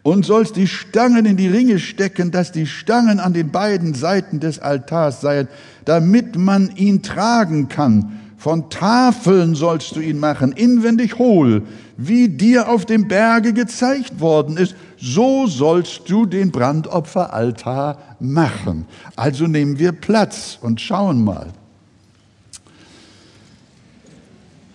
und 0.09 0.25
sollst 0.25 0.55
die 0.55 0.67
Stangen 0.67 1.27
in 1.27 1.37
die 1.37 1.47
Ringe 1.47 1.77
stecken, 1.77 2.31
dass 2.31 2.51
die 2.51 2.65
Stangen 2.65 3.19
an 3.19 3.33
den 3.33 3.51
beiden 3.51 3.93
Seiten 3.93 4.39
des 4.39 4.57
Altars 4.57 5.21
seien, 5.21 5.47
damit 5.85 6.35
man 6.35 6.75
ihn 6.75 7.03
tragen 7.03 7.69
kann. 7.69 8.19
Von 8.35 8.71
Tafeln 8.71 9.53
sollst 9.53 9.95
du 9.95 9.99
ihn 9.99 10.17
machen, 10.17 10.51
inwendig 10.53 11.19
hohl, 11.19 11.61
wie 11.95 12.27
dir 12.27 12.69
auf 12.69 12.87
dem 12.87 13.07
Berge 13.07 13.53
gezeigt 13.53 14.19
worden 14.19 14.57
ist, 14.57 14.75
so 14.97 15.45
sollst 15.45 16.09
du 16.09 16.25
den 16.25 16.49
Brandopferaltar 16.49 17.99
machen. 18.19 18.85
Also 19.15 19.45
nehmen 19.45 19.77
wir 19.77 19.91
Platz 19.91 20.57
und 20.59 20.81
schauen 20.81 21.23
mal. 21.23 21.53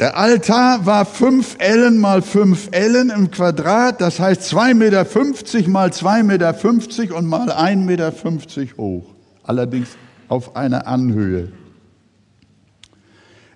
Der 0.00 0.16
Altar 0.16 0.86
war 0.86 1.04
fünf 1.04 1.54
Ellen 1.60 2.00
mal 2.00 2.20
fünf 2.20 2.68
Ellen 2.72 3.10
im 3.10 3.30
Quadrat, 3.30 4.00
das 4.00 4.18
heißt 4.18 4.42
zwei 4.42 4.74
Meter 4.74 5.04
fünfzig 5.04 5.68
mal 5.68 5.92
zwei 5.92 6.24
Meter 6.24 6.52
fünfzig 6.52 7.12
und 7.12 7.26
mal 7.26 7.52
ein 7.52 7.84
Meter 7.84 8.10
fünfzig 8.10 8.76
hoch. 8.76 9.04
Allerdings 9.44 9.90
auf 10.28 10.56
einer 10.56 10.88
Anhöhe. 10.88 11.52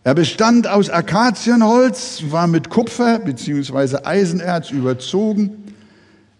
Er 0.05 0.15
bestand 0.15 0.69
aus 0.69 0.91
Akazienholz, 0.91 2.23
war 2.31 2.47
mit 2.47 2.71
Kupfer 2.71 3.19
bzw. 3.19 4.05
Eisenerz 4.05 4.71
überzogen. 4.71 5.65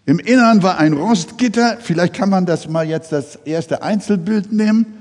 Im 0.05 0.17
Innern 0.17 0.63
war 0.63 0.79
ein 0.79 0.93
Rostgitter. 0.93 1.77
Vielleicht 1.81 2.13
kann 2.13 2.29
man 2.29 2.45
das 2.45 2.69
mal 2.69 2.87
jetzt 2.87 3.11
das 3.11 3.35
erste 3.35 3.83
Einzelbild 3.83 4.53
nehmen. 4.53 4.98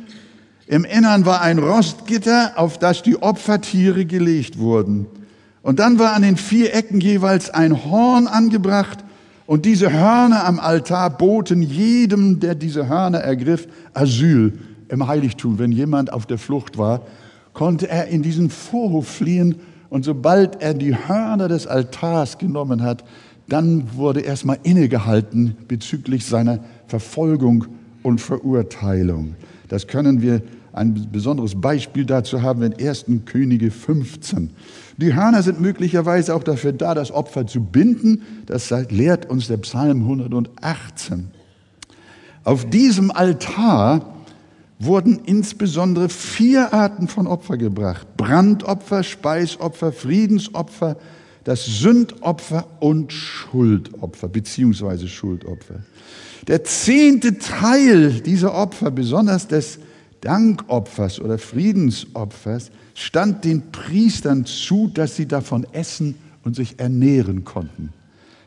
Im 0.69 0.85
Innern 0.85 1.27
war 1.27 1.41
ein 1.41 1.59
Rostgitter, 1.59 2.53
auf 2.57 2.79
das 2.79 3.03
die 3.03 3.21
Opfertiere 3.21 4.05
gelegt 4.05 4.59
wurden. 4.59 5.07
Und 5.63 5.81
dann 5.81 5.99
war 5.99 6.13
an 6.13 6.23
den 6.23 6.37
vier 6.37 6.75
Ecken 6.75 7.01
jeweils 7.01 7.51
ein 7.51 7.85
Horn 7.85 8.29
angebracht. 8.29 9.05
Und 9.47 9.65
diese 9.65 9.93
Hörner 9.93 10.45
am 10.45 10.61
Altar 10.61 11.11
boten 11.11 11.63
jedem, 11.63 12.39
der 12.39 12.55
diese 12.55 12.89
Hörner 12.89 13.19
ergriff, 13.19 13.67
Asyl 13.95 14.59
im 14.89 15.07
Heiligtum, 15.09 15.59
wenn 15.59 15.73
jemand 15.73 16.13
auf 16.13 16.27
der 16.27 16.39
Flucht 16.39 16.79
war 16.79 17.03
konnte 17.59 17.89
er 17.89 18.07
in 18.07 18.23
diesen 18.23 18.51
Vorhof 18.51 19.09
fliehen 19.09 19.57
und 19.91 20.05
sobald 20.05 20.63
er 20.63 20.75
die 20.75 20.95
Hörner 20.95 21.49
des 21.49 21.67
Altars 21.67 22.39
genommen 22.39 22.85
hat, 22.85 23.03
dann 23.49 23.97
wurde 23.97 24.21
erstmal 24.21 24.61
innegehalten 24.63 25.57
bezüglich 25.67 26.25
seiner 26.25 26.61
Verfolgung 26.87 27.65
und 28.05 28.21
Verurteilung. 28.21 29.35
Das 29.67 29.89
können 29.89 30.23
wir 30.23 30.41
ein 30.73 31.09
besonderes 31.11 31.61
Beispiel 31.61 32.05
dazu 32.05 32.43
haben 32.43 32.63
in 32.63 32.75
1. 32.75 33.07
Könige 33.25 33.71
15. 33.71 34.51
Die 34.99 35.15
Hörner 35.15 35.43
sind 35.43 35.61
möglicherweise 35.61 36.35
auch 36.35 36.43
dafür 36.43 36.73
da, 36.73 36.95
das 36.95 37.11
Opfer 37.11 37.47
zu 37.47 37.61
binden. 37.63 38.23
Das 38.47 38.71
lehrt 38.91 39.31
uns 39.31 39.49
der 39.49 39.59
Psalm 39.59 40.03
118. 40.03 41.31
Auf 42.45 42.69
diesem 42.69 43.11
Altar 43.11 44.15
wurden 44.79 45.21
insbesondere 45.25 46.09
vier 46.09 46.73
Arten 46.73 47.09
von 47.09 47.27
Opfer 47.27 47.57
gebracht. 47.57 48.07
Brandopfer, 48.17 49.03
Speisopfer, 49.03 49.93
Friedensopfer, 49.93 50.97
das 51.45 51.65
Sündopfer 51.65 52.67
und 52.81 53.13
Schuldopfer, 53.13 54.29
beziehungsweise 54.29 55.09
Schuldopfer. 55.09 55.77
Der 56.47 56.63
zehnte 56.65 57.39
Teil 57.39 58.21
dieser 58.21 58.55
Opfer, 58.55 58.91
besonders 58.91 59.49
des 59.49 59.79
Dankopfers 60.21 61.21
oder 61.21 61.39
Friedensopfers, 61.39 62.71
stand 62.95 63.45
den 63.45 63.71
Priestern 63.71 64.45
zu, 64.45 64.89
dass 64.89 65.17
sie 65.17 65.27
davon 65.27 65.67
essen 65.73 66.17
und 66.45 66.57
sich 66.57 66.79
ernähren 66.79 67.45
konnten. 67.45 67.93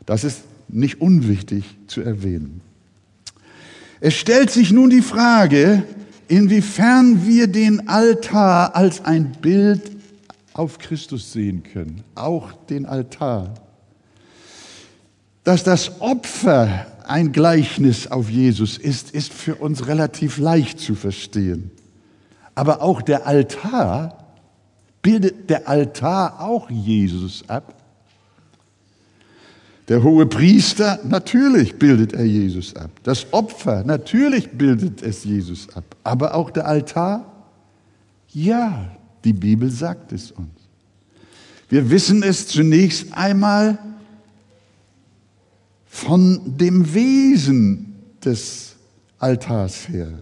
Das 0.06 0.24
ist 0.24 0.42
nicht 0.68 1.02
unwichtig 1.02 1.64
zu 1.88 2.02
erwähnen. 2.02 2.62
Es 4.00 4.16
stellt 4.16 4.50
sich 4.50 4.72
nun 4.72 4.90
die 4.90 5.02
Frage, 5.02 5.84
inwiefern 6.28 7.26
wir 7.28 7.48
den 7.48 7.88
Altar 7.88 8.76
als 8.76 9.06
ein 9.06 9.32
Bild 9.42 9.92
auf 10.54 10.80
Christus 10.80 11.32
sehen 11.32 11.64
können, 11.64 12.04
auch 12.16 12.52
den 12.70 12.86
Altar. 12.86 13.54
Dass 15.44 15.64
das 15.64 16.02
Opfer 16.02 16.88
ein 17.12 17.34
Gleichnis 17.34 18.08
auf 18.08 18.30
Jesus 18.30 18.78
ist, 18.78 19.12
ist 19.12 19.34
für 19.34 19.56
uns 19.56 19.88
relativ 19.88 20.38
leicht 20.38 20.80
zu 20.80 20.96
verstehen. 20.96 21.70
Aber 22.56 22.82
auch 22.82 23.02
der 23.02 23.28
Altar, 23.28 24.18
bildet 25.02 25.50
der 25.50 25.68
Altar 25.68 26.40
auch 26.40 26.70
Jesus 26.70 27.44
ab? 27.50 27.76
Der 29.90 30.04
hohe 30.04 30.26
Priester, 30.26 31.00
natürlich 31.04 31.76
bildet 31.76 32.14
er 32.14 32.24
Jesus 32.24 32.76
ab. 32.76 32.92
Das 33.04 33.34
Opfer, 33.34 33.84
natürlich 33.84 34.50
bildet 34.52 35.02
es 35.02 35.26
Jesus 35.26 35.68
ab. 35.76 35.84
Aber 36.04 36.34
auch 36.34 36.50
der 36.50 36.66
Altar? 36.66 37.26
Ja, 38.30 38.90
die 39.26 39.34
Bibel 39.34 39.70
sagt 39.70 40.14
es 40.14 40.32
uns. 40.32 40.48
Wir 41.68 41.90
wissen 41.90 42.24
es 42.24 42.48
zunächst 42.48 43.14
einmal 43.14 43.78
von 45.94 46.58
dem 46.58 46.94
Wesen 46.94 47.96
des 48.24 48.78
Altars 49.20 49.90
her. 49.90 50.20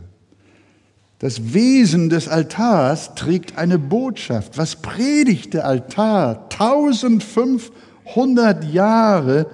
Das 1.20 1.54
Wesen 1.54 2.10
des 2.10 2.28
Altars 2.28 3.14
trägt 3.14 3.56
eine 3.56 3.78
Botschaft. 3.78 4.58
Was 4.58 4.78
predigt 4.78 5.54
der 5.54 5.66
Altar? 5.66 6.48
1500 6.50 8.64
Jahre 8.74 9.46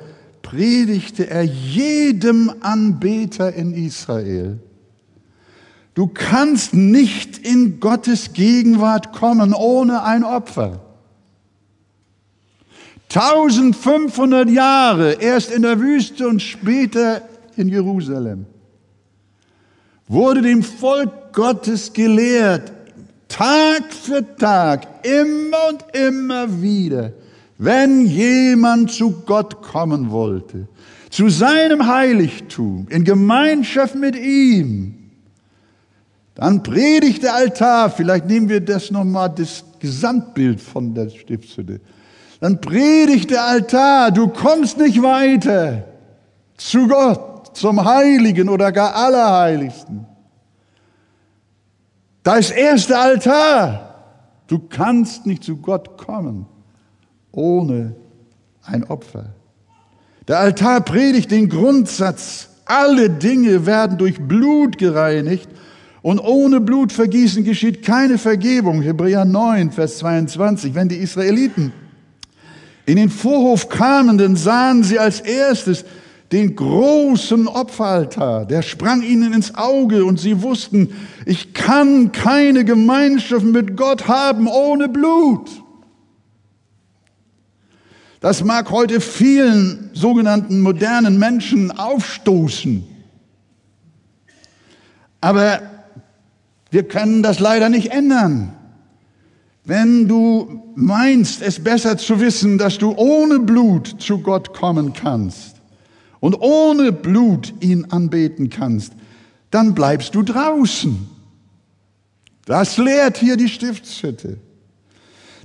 predigte 0.41 1.29
er 1.29 1.43
jedem 1.43 2.49
Anbeter 2.61 3.53
in 3.53 3.73
Israel. 3.73 4.61
Du 5.95 6.07
kannst 6.07 6.73
nicht 6.73 7.39
in 7.39 7.81
Gottes 7.81 8.31
Gegenwart 8.31 9.11
kommen 9.11 9.53
ohne 9.53 10.03
ein 10.03 10.23
Opfer. 10.23 10.84
1500 13.09 14.49
Jahre, 14.49 15.13
erst 15.13 15.51
in 15.51 15.61
der 15.61 15.79
Wüste 15.79 16.27
und 16.27 16.41
später 16.41 17.21
in 17.55 17.69
Jerusalem, 17.69 18.45
wurde 20.07 20.41
dem 20.41 20.63
Volk 20.63 21.33
Gottes 21.33 21.93
gelehrt, 21.93 22.71
Tag 23.27 23.93
für 23.93 24.23
Tag, 24.37 25.05
immer 25.05 25.69
und 25.69 25.85
immer 25.95 26.61
wieder, 26.61 27.13
wenn 27.57 28.05
jemand 28.05 28.91
zu 28.91 29.11
Gott 29.25 29.61
kommen 29.61 30.11
wollte, 30.11 30.67
zu 31.09 31.29
seinem 31.29 31.87
Heiligtum, 31.87 32.87
in 32.89 33.03
Gemeinschaft 33.03 33.95
mit 33.95 34.15
ihm, 34.15 34.95
dann 36.35 36.63
predigt 36.63 37.23
der 37.23 37.35
Altar, 37.35 37.89
vielleicht 37.89 38.27
nehmen 38.27 38.49
wir 38.49 38.59
das 38.59 38.91
nochmal, 38.91 39.33
das 39.33 39.63
Gesamtbild 39.79 40.59
von 40.59 40.93
der 40.93 41.09
Stiftshütte. 41.09 41.79
Dann 42.39 42.59
predigt 42.61 43.31
der 43.31 43.45
Altar, 43.45 44.11
du 44.11 44.27
kommst 44.27 44.77
nicht 44.77 45.01
weiter 45.01 45.85
zu 46.57 46.87
Gott, 46.87 47.55
zum 47.57 47.83
Heiligen 47.85 48.49
oder 48.49 48.71
gar 48.71 48.95
Allerheiligsten. 48.95 50.05
Da 52.23 52.35
ist 52.35 52.51
erst 52.51 52.89
der 52.89 53.01
Altar. 53.01 53.95
Du 54.47 54.59
kannst 54.59 55.25
nicht 55.25 55.43
zu 55.43 55.57
Gott 55.57 55.97
kommen 55.97 56.47
ohne 57.35 57.95
ein 58.63 58.83
Opfer. 58.85 59.25
Der 60.27 60.39
Altar 60.39 60.81
predigt 60.81 61.29
den 61.29 61.49
Grundsatz, 61.49 62.49
alle 62.65 63.09
Dinge 63.09 63.65
werden 63.65 63.97
durch 63.97 64.19
Blut 64.19 64.77
gereinigt 64.77 65.49
und 66.01 66.19
ohne 66.19 66.61
Blutvergießen 66.61 67.43
geschieht 67.43 67.83
keine 67.83 68.17
Vergebung. 68.17 68.81
Hebräer 68.81 69.25
9, 69.25 69.71
Vers 69.71 69.99
22. 69.99 70.73
Wenn 70.73 70.89
die 70.89 70.97
Israeliten 70.97 71.73
in 72.85 72.97
den 72.97 73.09
Vorhof 73.09 73.69
kamen, 73.69 74.17
dann 74.17 74.35
sahen 74.35 74.83
sie 74.83 74.99
als 74.99 75.19
erstes 75.19 75.85
den 76.31 76.55
großen 76.55 77.47
Opferaltar. 77.47 78.45
Der 78.45 78.61
sprang 78.61 79.01
ihnen 79.01 79.33
ins 79.33 79.55
Auge 79.55 80.05
und 80.05 80.19
sie 80.19 80.41
wussten, 80.41 80.95
ich 81.25 81.53
kann 81.53 82.11
keine 82.11 82.65
Gemeinschaft 82.65 83.45
mit 83.45 83.77
Gott 83.77 84.07
haben 84.07 84.47
ohne 84.47 84.89
Blut. 84.89 85.49
Das 88.19 88.43
mag 88.43 88.71
heute 88.71 89.01
vielen 89.01 89.91
sogenannten 89.93 90.61
modernen 90.61 91.19
Menschen 91.19 91.71
aufstoßen. 91.71 92.83
Aber 95.21 95.61
wir 96.71 96.87
können 96.87 97.21
das 97.21 97.39
leider 97.39 97.69
nicht 97.69 97.91
ändern. 97.91 98.54
Wenn 99.65 100.07
du 100.07 100.61
meinst, 100.75 101.41
es 101.41 101.59
besser 101.59 101.97
zu 101.97 102.19
wissen, 102.19 102.59
dass 102.59 102.77
du 102.77 102.93
ohne 102.95 103.39
Blut 103.39 103.95
zu 103.99 104.19
Gott 104.19 104.53
kommen 104.53 104.93
kannst 104.93 105.55
und 106.19 106.35
ohne 106.39 106.91
Blut 106.91 107.53
ihn 107.61 107.85
anbeten 107.85 108.49
kannst, 108.49 108.93
dann 109.49 109.73
bleibst 109.73 110.13
du 110.13 110.21
draußen. 110.21 111.09
Das 112.45 112.77
lehrt 112.77 113.17
hier 113.17 113.37
die 113.37 113.49
Stiftshütte. 113.49 114.37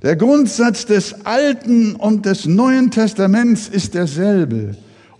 Der 0.03 0.17
Grundsatz 0.17 0.85
des 0.85 1.25
Alten 1.25 1.95
und 1.95 2.27
des 2.27 2.45
Neuen 2.45 2.91
Testaments 2.91 3.69
ist 3.69 3.95
derselbe. 3.95 4.77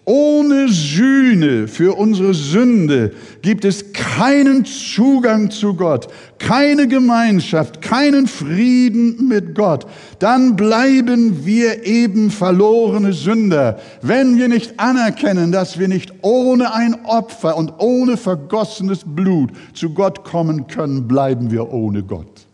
Ohne 0.07 0.69
Sühne 0.69 1.69
für 1.69 1.97
unsere 1.97 2.33
Sünde 2.33 3.13
gibt 3.43 3.65
es 3.65 3.93
keinen 3.93 4.65
Zugang 4.65 5.51
zu 5.51 5.75
Gott, 5.75 6.09
keine 6.39 6.89
Gemeinschaft, 6.89 7.83
keinen 7.83 8.27
Frieden 8.27 9.29
mit 9.29 9.55
Gott. 9.55 9.87
Dann 10.19 10.57
bleiben 10.57 11.45
wir 11.45 11.85
eben 11.85 12.31
verlorene 12.31 13.13
Sünder, 13.13 13.79
wenn 14.01 14.39
wir 14.39 14.49
nicht 14.49 14.81
anerkennen, 14.81 15.53
dass 15.53 15.79
wir 15.79 15.87
nicht 15.87 16.13
ohne 16.23 16.75
ein 16.75 17.05
Opfer 17.05 17.57
und 17.57 17.75
ohne 17.79 18.17
vergossenes 18.17 19.01
Blut 19.05 19.51
zu 19.75 19.91
Gott 19.91 20.25
kommen 20.25 20.67
können, 20.67 21.07
bleiben 21.07 21.51
wir 21.51 21.73
ohne 21.73 22.03
Gott. 22.03 22.47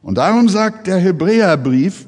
Und 0.00 0.18
darum 0.18 0.48
sagt 0.48 0.86
der 0.86 0.98
Hebräerbrief, 0.98 2.06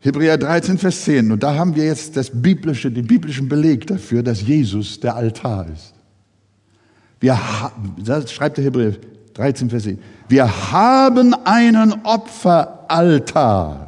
Hebräer 0.00 0.38
13, 0.38 0.78
Vers 0.78 1.04
10. 1.04 1.30
Und 1.30 1.42
da 1.42 1.54
haben 1.54 1.76
wir 1.76 1.84
jetzt 1.84 2.16
das 2.16 2.30
biblische, 2.32 2.90
den 2.90 3.06
biblischen 3.06 3.48
Beleg 3.48 3.86
dafür, 3.86 4.22
dass 4.22 4.40
Jesus 4.40 4.98
der 5.00 5.14
Altar 5.14 5.66
ist. 5.72 5.92
Wir, 7.20 7.38
das 8.02 8.32
schreibt 8.32 8.56
der 8.56 8.64
Hebräer 8.64 8.94
13, 9.34 9.68
Vers 9.68 9.82
10. 9.84 9.98
Wir 10.28 10.72
haben 10.72 11.34
einen 11.44 11.92
Opferaltar. 12.04 13.86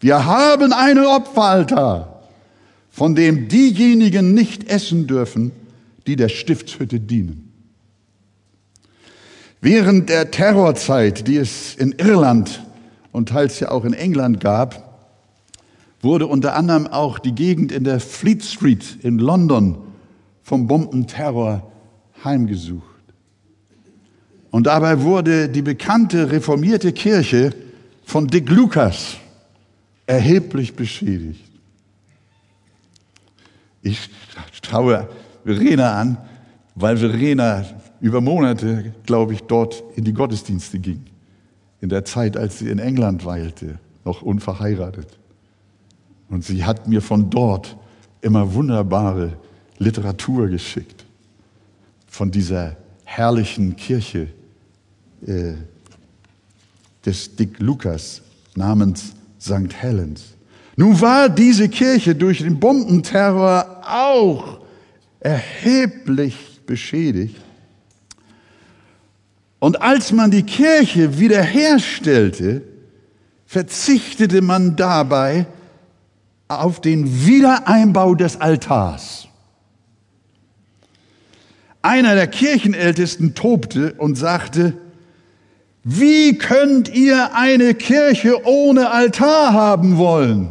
Wir 0.00 0.24
haben 0.24 0.72
einen 0.72 1.04
Opferaltar, 1.06 2.22
von 2.90 3.14
dem 3.14 3.48
diejenigen 3.48 4.32
nicht 4.34 4.70
essen 4.70 5.06
dürfen, 5.06 5.52
die 6.06 6.16
der 6.16 6.28
Stiftshütte 6.28 7.00
dienen. 7.00 7.52
Während 9.60 10.10
der 10.10 10.30
Terrorzeit, 10.30 11.26
die 11.26 11.36
es 11.36 11.74
in 11.74 11.92
Irland 11.92 12.62
und 13.14 13.28
teils 13.28 13.60
ja 13.60 13.70
auch 13.70 13.84
in 13.84 13.92
England 13.92 14.40
gab, 14.40 14.98
wurde 16.02 16.26
unter 16.26 16.56
anderem 16.56 16.88
auch 16.88 17.20
die 17.20 17.32
Gegend 17.32 17.70
in 17.70 17.84
der 17.84 18.00
Fleet 18.00 18.44
Street 18.44 18.98
in 19.02 19.20
London 19.20 19.78
vom 20.42 20.66
Bombenterror 20.66 21.70
heimgesucht. 22.24 22.82
Und 24.50 24.66
dabei 24.66 25.00
wurde 25.00 25.48
die 25.48 25.62
bekannte 25.62 26.32
reformierte 26.32 26.92
Kirche 26.92 27.54
von 28.04 28.26
Dick 28.26 28.50
Lucas 28.50 29.14
erheblich 30.06 30.74
beschädigt. 30.74 31.44
Ich 33.80 34.10
schaue 34.60 35.08
Verena 35.44 36.00
an, 36.00 36.18
weil 36.74 36.96
Verena 36.96 37.64
über 38.00 38.20
Monate, 38.20 38.92
glaube 39.06 39.34
ich, 39.34 39.42
dort 39.42 39.84
in 39.94 40.02
die 40.02 40.12
Gottesdienste 40.12 40.80
ging. 40.80 41.13
In 41.84 41.90
der 41.90 42.06
Zeit, 42.06 42.38
als 42.38 42.60
sie 42.60 42.70
in 42.70 42.78
England 42.78 43.26
weilte, 43.26 43.78
noch 44.06 44.22
unverheiratet. 44.22 45.06
Und 46.30 46.42
sie 46.42 46.64
hat 46.64 46.88
mir 46.88 47.02
von 47.02 47.28
dort 47.28 47.76
immer 48.22 48.54
wunderbare 48.54 49.34
Literatur 49.76 50.48
geschickt. 50.48 51.04
Von 52.06 52.30
dieser 52.30 52.78
herrlichen 53.04 53.76
Kirche 53.76 54.28
äh, 55.26 55.56
des 57.04 57.36
Dick 57.36 57.58
Lukas 57.58 58.22
namens 58.54 59.12
St. 59.38 59.74
Helens. 59.76 60.32
Nun 60.76 60.98
war 61.02 61.28
diese 61.28 61.68
Kirche 61.68 62.14
durch 62.14 62.38
den 62.38 62.58
Bombenterror 62.58 63.82
auch 63.86 64.60
erheblich 65.20 66.62
beschädigt. 66.64 67.36
Und 69.64 69.80
als 69.80 70.12
man 70.12 70.30
die 70.30 70.42
Kirche 70.42 71.18
wiederherstellte, 71.18 72.60
verzichtete 73.46 74.42
man 74.42 74.76
dabei 74.76 75.46
auf 76.48 76.82
den 76.82 77.24
Wiedereinbau 77.24 78.14
des 78.14 78.38
Altars. 78.38 79.26
Einer 81.80 82.14
der 82.14 82.26
Kirchenältesten 82.26 83.34
tobte 83.34 83.94
und 83.94 84.16
sagte, 84.16 84.74
wie 85.82 86.36
könnt 86.36 86.90
ihr 86.90 87.34
eine 87.34 87.72
Kirche 87.72 88.46
ohne 88.46 88.90
Altar 88.90 89.54
haben 89.54 89.96
wollen? 89.96 90.50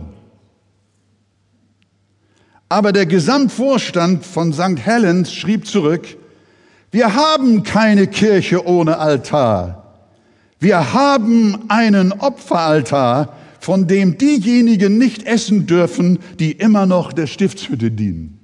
Aber 2.67 2.91
der 2.91 3.05
Gesamtvorstand 3.05 4.25
von 4.25 4.53
St. 4.53 4.79
Helens 4.83 5.31
schrieb 5.31 5.67
zurück, 5.67 6.17
wir 6.93 7.15
haben 7.15 7.63
keine 7.63 8.05
Kirche 8.05 8.67
ohne 8.67 8.99
Altar. 8.99 9.95
Wir 10.59 10.93
haben 10.93 11.57
einen 11.67 12.11
Opferaltar, 12.11 13.33
von 13.59 13.87
dem 13.87 14.19
diejenigen 14.19 14.99
nicht 14.99 15.23
essen 15.23 15.65
dürfen, 15.65 16.19
die 16.37 16.51
immer 16.51 16.85
noch 16.85 17.11
der 17.11 17.25
Stiftshütte 17.25 17.89
dienen. 17.89 18.39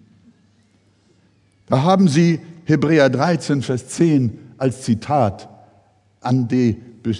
Da 1.68 1.84
haben 1.84 2.08
sie 2.08 2.40
Hebräer 2.66 3.12
13, 3.12 3.62
Vers 3.62 3.88
10 3.90 4.40
als 4.58 4.82
Zitat 4.82 5.48
an, 6.20 6.48
die, 6.48 6.76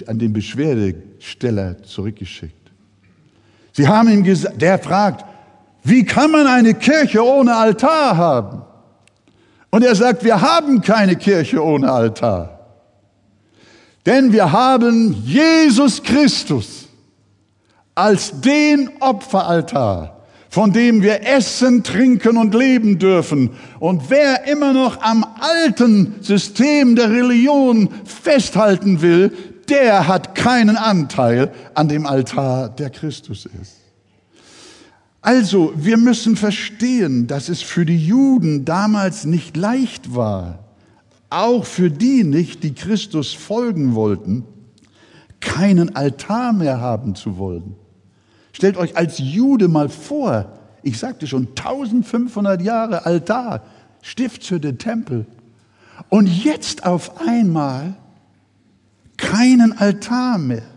an 0.08 0.18
den 0.18 0.32
Beschwerdesteller 0.32 1.80
zurückgeschickt. 1.84 2.72
Sie 3.70 3.86
haben 3.86 4.08
ihm 4.10 4.24
gesagt, 4.24 4.60
der 4.60 4.80
fragt, 4.80 5.24
wie 5.84 6.04
kann 6.04 6.32
man 6.32 6.48
eine 6.48 6.74
Kirche 6.74 7.24
ohne 7.24 7.54
Altar 7.54 8.16
haben? 8.16 8.62
Und 9.70 9.84
er 9.84 9.94
sagt, 9.94 10.24
wir 10.24 10.40
haben 10.40 10.80
keine 10.80 11.16
Kirche 11.16 11.64
ohne 11.64 11.90
Altar. 11.90 12.60
Denn 14.06 14.32
wir 14.32 14.50
haben 14.50 15.22
Jesus 15.24 16.02
Christus 16.02 16.88
als 17.94 18.40
den 18.40 18.90
Opferaltar, 19.00 20.22
von 20.48 20.72
dem 20.72 21.02
wir 21.02 21.26
essen, 21.26 21.84
trinken 21.84 22.36
und 22.36 22.54
leben 22.54 22.98
dürfen. 22.98 23.50
Und 23.78 24.10
wer 24.10 24.48
immer 24.48 24.72
noch 24.72 25.02
am 25.02 25.24
alten 25.38 26.16
System 26.22 26.96
der 26.96 27.10
Religion 27.10 27.90
festhalten 28.04 29.02
will, 29.02 29.32
der 29.68 30.08
hat 30.08 30.34
keinen 30.34 30.76
Anteil 30.76 31.52
an 31.74 31.88
dem 31.88 32.06
Altar, 32.06 32.70
der 32.70 32.90
Christus 32.90 33.46
ist. 33.60 33.79
Also, 35.22 35.72
wir 35.76 35.98
müssen 35.98 36.36
verstehen, 36.36 37.26
dass 37.26 37.48
es 37.48 37.60
für 37.60 37.84
die 37.84 38.06
Juden 38.06 38.64
damals 38.64 39.24
nicht 39.24 39.56
leicht 39.56 40.14
war, 40.14 40.60
auch 41.28 41.64
für 41.66 41.90
die 41.90 42.24
nicht, 42.24 42.62
die 42.62 42.74
Christus 42.74 43.34
folgen 43.34 43.94
wollten, 43.94 44.44
keinen 45.40 45.94
Altar 45.94 46.52
mehr 46.52 46.80
haben 46.80 47.14
zu 47.14 47.36
wollen. 47.36 47.76
Stellt 48.52 48.76
euch 48.76 48.96
als 48.96 49.18
Jude 49.18 49.68
mal 49.68 49.88
vor, 49.88 50.58
ich 50.82 50.98
sagte 50.98 51.26
schon 51.26 51.48
1500 51.48 52.62
Jahre 52.62 53.04
Altar, 53.04 53.62
Stiftshütte, 54.02 54.78
Tempel. 54.78 55.26
Und 56.08 56.26
jetzt 56.26 56.86
auf 56.86 57.20
einmal 57.26 57.94
keinen 59.18 59.76
Altar 59.76 60.38
mehr. 60.38 60.69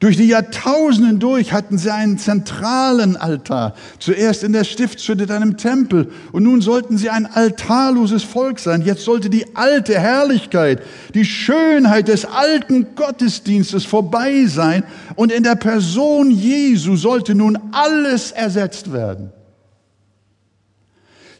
Durch 0.00 0.16
die 0.16 0.28
Jahrtausenden 0.28 1.18
durch 1.18 1.52
hatten 1.52 1.76
sie 1.76 1.92
einen 1.92 2.18
zentralen 2.18 3.16
Altar. 3.16 3.74
Zuerst 3.98 4.44
in 4.44 4.52
der 4.52 4.62
Stiftshütte, 4.62 5.26
dann 5.26 5.42
im 5.42 5.56
Tempel. 5.56 6.12
Und 6.30 6.44
nun 6.44 6.60
sollten 6.60 6.96
sie 6.96 7.10
ein 7.10 7.26
altarloses 7.26 8.22
Volk 8.22 8.60
sein. 8.60 8.82
Jetzt 8.82 9.04
sollte 9.04 9.28
die 9.28 9.56
alte 9.56 9.98
Herrlichkeit, 9.98 10.82
die 11.14 11.24
Schönheit 11.24 12.06
des 12.06 12.24
alten 12.24 12.94
Gottesdienstes 12.94 13.84
vorbei 13.84 14.46
sein. 14.46 14.84
Und 15.16 15.32
in 15.32 15.42
der 15.42 15.56
Person 15.56 16.30
Jesu 16.30 16.94
sollte 16.94 17.34
nun 17.34 17.58
alles 17.72 18.30
ersetzt 18.30 18.92
werden. 18.92 19.32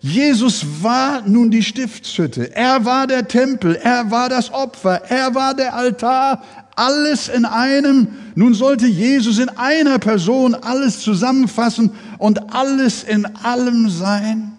Jesus 0.01 0.65
war 0.83 1.23
nun 1.27 1.51
die 1.51 1.63
Stiftshütte, 1.63 2.55
er 2.55 2.85
war 2.85 3.09
der 3.09 3.27
Tempel, 3.27 3.75
er 3.75 4.09
war 4.13 4.29
das 4.29 4.53
Opfer, 4.53 5.03
er 5.09 5.35
war 5.35 5.55
der 5.55 5.75
Altar, 5.75 6.41
alles 6.79 7.29
in 7.29 7.45
einem. 7.45 8.09
Nun 8.35 8.55
sollte 8.55 8.87
Jesus 8.87 9.39
in 9.39 9.49
einer 9.49 9.99
Person 9.99 10.55
alles 10.55 11.01
zusammenfassen 11.01 11.91
und 12.19 12.55
alles 12.55 13.03
in 13.03 13.27
allem 13.43 13.91
sein. 13.91 14.53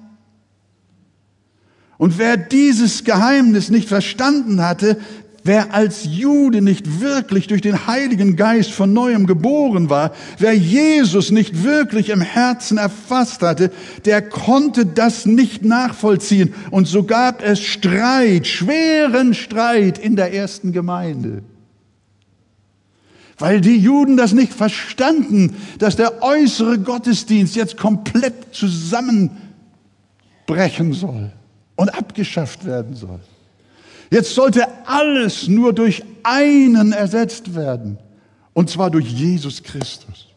Und 1.97 2.17
wer 2.17 2.38
dieses 2.38 3.03
Geheimnis 3.03 3.69
nicht 3.69 3.88
verstanden 3.88 4.63
hatte, 4.63 4.97
wer 5.43 5.73
als 5.73 6.05
Jude 6.05 6.62
nicht 6.62 7.01
wirklich 7.01 7.47
durch 7.47 7.62
den 7.62 7.88
Heiligen 7.88 8.36
Geist 8.36 8.71
von 8.71 8.93
neuem 8.93 9.25
geboren 9.25 9.89
war, 9.89 10.13
wer 10.38 10.53
Jesus 10.53 11.32
nicht 11.32 11.63
wirklich 11.63 12.10
im 12.10 12.21
Herzen 12.21 12.77
erfasst 12.77 13.41
hatte, 13.41 13.71
der 14.05 14.21
konnte 14.21 14.86
das 14.86 15.25
nicht 15.25 15.63
nachvollziehen. 15.63 16.53
Und 16.71 16.88
so 16.88 17.03
gab 17.03 17.43
es 17.43 17.62
Streit, 17.62 18.47
schweren 18.47 19.34
Streit 19.34 19.97
in 19.97 20.15
der 20.15 20.34
ersten 20.34 20.71
Gemeinde 20.71 21.43
weil 23.39 23.62
die 23.62 23.78
Juden 23.78 24.17
das 24.17 24.34
nicht 24.34 24.54
verstanden, 24.54 25.56
dass 25.80 25.95
der 25.95 26.21
äußere 26.21 26.78
Gottesdienst 26.80 27.56
jetzt 27.56 27.78
komplett 27.78 28.54
zusammenbrechen 28.54 30.93
soll 30.93 31.32
und 31.75 31.89
abgeschafft 31.89 32.65
werden 32.65 32.95
soll. 32.95 33.19
Jetzt 34.12 34.36
sollte 34.36 34.67
alles 34.86 35.47
nur 35.47 35.73
durch 35.73 36.04
einen 36.23 36.91
ersetzt 36.91 37.56
werden, 37.56 37.97
und 38.54 38.69
zwar 38.69 38.91
durch 38.91 39.08
Jesus 39.08 39.63
Christus. 39.63 40.28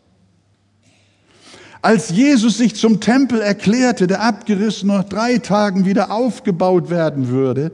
Als 1.81 2.11
Jesus 2.11 2.59
sich 2.59 2.77
zum 2.77 3.01
Tempel 3.01 3.41
erklärte, 3.41 4.07
der 4.07 4.23
abgerissen 4.23 4.87
nach 4.88 5.03
drei 5.03 5.38
Tagen 5.38 5.85
wieder 5.85 6.12
aufgebaut 6.12 6.91
werden 6.91 7.29
würde, 7.29 7.73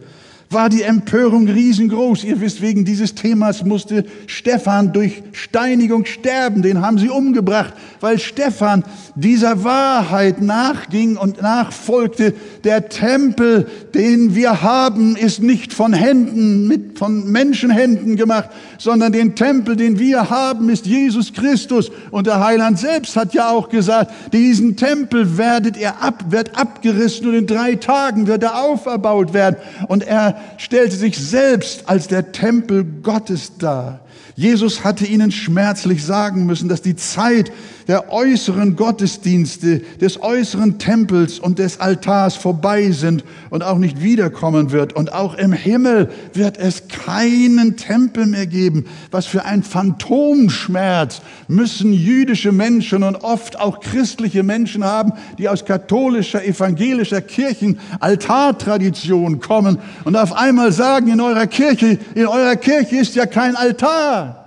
war 0.50 0.70
die 0.70 0.82
Empörung 0.82 1.46
riesengroß. 1.46 2.24
Ihr 2.24 2.40
wisst, 2.40 2.62
wegen 2.62 2.84
dieses 2.84 3.14
Themas 3.14 3.64
musste 3.64 4.04
Stephan 4.26 4.92
durch 4.92 5.22
Steinigung 5.32 6.06
sterben. 6.06 6.62
Den 6.62 6.80
haben 6.80 6.98
sie 6.98 7.10
umgebracht, 7.10 7.74
weil 8.00 8.18
Stephan 8.18 8.82
dieser 9.14 9.62
Wahrheit 9.64 10.40
nachging 10.40 11.16
und 11.18 11.42
nachfolgte. 11.42 12.34
Der 12.64 12.88
Tempel, 12.88 13.66
den 13.94 14.34
wir 14.34 14.62
haben, 14.62 15.16
ist 15.16 15.42
nicht 15.42 15.74
von 15.74 15.92
Händen, 15.92 16.66
mit, 16.66 16.98
von 16.98 17.30
Menschenhänden 17.30 18.16
gemacht, 18.16 18.48
sondern 18.78 19.12
den 19.12 19.34
Tempel, 19.34 19.76
den 19.76 19.98
wir 19.98 20.30
haben, 20.30 20.70
ist 20.70 20.86
Jesus 20.86 21.34
Christus. 21.34 21.90
Und 22.10 22.26
der 22.26 22.42
Heiland 22.42 22.78
selbst 22.78 23.16
hat 23.16 23.34
ja 23.34 23.50
auch 23.50 23.68
gesagt, 23.68 24.12
diesen 24.32 24.76
Tempel 24.76 25.36
werdet 25.36 25.76
ihr 25.76 26.00
ab, 26.00 26.24
wird 26.30 26.58
abgerissen 26.58 27.28
und 27.28 27.34
in 27.34 27.46
drei 27.46 27.74
Tagen 27.74 28.26
wird 28.26 28.42
er 28.42 28.62
auferbaut 28.62 29.34
werden. 29.34 29.56
Und 29.88 30.06
er 30.06 30.37
stellte 30.56 30.96
sich 30.96 31.16
selbst 31.18 31.88
als 31.88 32.08
der 32.08 32.32
Tempel 32.32 32.84
Gottes 32.84 33.52
dar. 33.58 34.00
Jesus 34.36 34.84
hatte 34.84 35.04
ihnen 35.04 35.32
schmerzlich 35.32 36.04
sagen 36.04 36.46
müssen, 36.46 36.68
dass 36.68 36.80
die 36.80 36.94
Zeit 36.94 37.50
der 37.88 38.12
äußeren 38.12 38.76
Gottesdienste, 38.76 39.78
des 39.78 40.22
äußeren 40.22 40.78
Tempels 40.78 41.38
und 41.38 41.58
des 41.58 41.80
Altars 41.80 42.36
vorbei 42.36 42.90
sind 42.90 43.24
und 43.48 43.64
auch 43.64 43.78
nicht 43.78 44.02
wiederkommen 44.02 44.72
wird. 44.72 44.92
Und 44.92 45.14
auch 45.14 45.34
im 45.34 45.54
Himmel 45.54 46.10
wird 46.34 46.58
es 46.58 46.88
keinen 46.88 47.78
Tempel 47.78 48.26
mehr 48.26 48.46
geben. 48.46 48.84
Was 49.10 49.24
für 49.24 49.46
ein 49.46 49.62
Phantomschmerz 49.62 51.22
müssen 51.48 51.94
jüdische 51.94 52.52
Menschen 52.52 53.02
und 53.02 53.16
oft 53.16 53.58
auch 53.58 53.80
christliche 53.80 54.42
Menschen 54.42 54.84
haben, 54.84 55.14
die 55.38 55.48
aus 55.48 55.64
katholischer, 55.64 56.44
evangelischer 56.44 57.22
Kirchen 57.22 57.80
Altartradition 58.00 59.40
kommen 59.40 59.78
und 60.04 60.14
auf 60.14 60.34
einmal 60.34 60.72
sagen 60.72 61.08
in 61.08 61.22
eurer 61.22 61.46
Kirche, 61.46 61.98
in 62.14 62.26
eurer 62.26 62.56
Kirche 62.56 62.96
ist 62.96 63.14
ja 63.14 63.24
kein 63.24 63.56
Altar. 63.56 64.44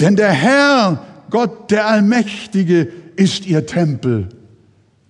Denn 0.00 0.16
der 0.16 0.32
Herr, 0.32 0.98
Gott 1.32 1.70
der 1.70 1.86
Allmächtige, 1.86 2.92
ist 3.16 3.46
ihr 3.46 3.64
Tempel 3.64 4.28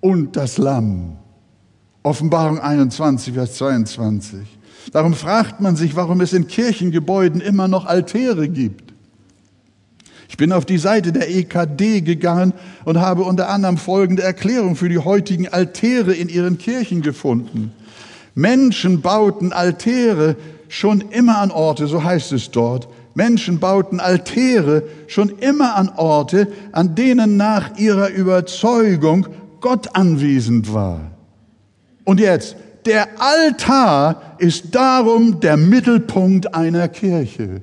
und 0.00 0.36
das 0.36 0.56
Lamm. 0.56 1.16
Offenbarung 2.04 2.60
21, 2.60 3.34
Vers 3.34 3.54
22. 3.54 4.38
Darum 4.92 5.14
fragt 5.14 5.60
man 5.60 5.74
sich, 5.74 5.96
warum 5.96 6.20
es 6.20 6.32
in 6.32 6.46
Kirchengebäuden 6.46 7.40
immer 7.40 7.66
noch 7.66 7.86
Altäre 7.86 8.48
gibt. 8.48 8.94
Ich 10.28 10.36
bin 10.36 10.52
auf 10.52 10.64
die 10.64 10.78
Seite 10.78 11.10
der 11.10 11.28
EKD 11.28 12.02
gegangen 12.02 12.52
und 12.84 13.00
habe 13.00 13.24
unter 13.24 13.48
anderem 13.48 13.76
folgende 13.76 14.22
Erklärung 14.22 14.76
für 14.76 14.88
die 14.88 14.98
heutigen 14.98 15.48
Altäre 15.48 16.14
in 16.14 16.28
ihren 16.28 16.56
Kirchen 16.56 17.02
gefunden. 17.02 17.72
Menschen 18.36 19.00
bauten 19.00 19.52
Altäre 19.52 20.36
schon 20.68 21.00
immer 21.00 21.38
an 21.38 21.50
Orte, 21.50 21.88
so 21.88 22.04
heißt 22.04 22.30
es 22.30 22.52
dort. 22.52 22.86
Menschen 23.14 23.60
bauten 23.60 24.00
Altäre 24.00 24.84
schon 25.06 25.28
immer 25.38 25.76
an 25.76 25.90
Orte, 25.96 26.48
an 26.72 26.94
denen 26.94 27.36
nach 27.36 27.76
ihrer 27.78 28.08
Überzeugung 28.10 29.26
Gott 29.60 29.94
anwesend 29.94 30.72
war. 30.72 31.12
Und 32.04 32.20
jetzt, 32.20 32.56
der 32.84 33.08
Altar 33.20 34.36
ist 34.38 34.74
darum 34.74 35.40
der 35.40 35.56
Mittelpunkt 35.56 36.54
einer 36.54 36.88
Kirche. 36.88 37.62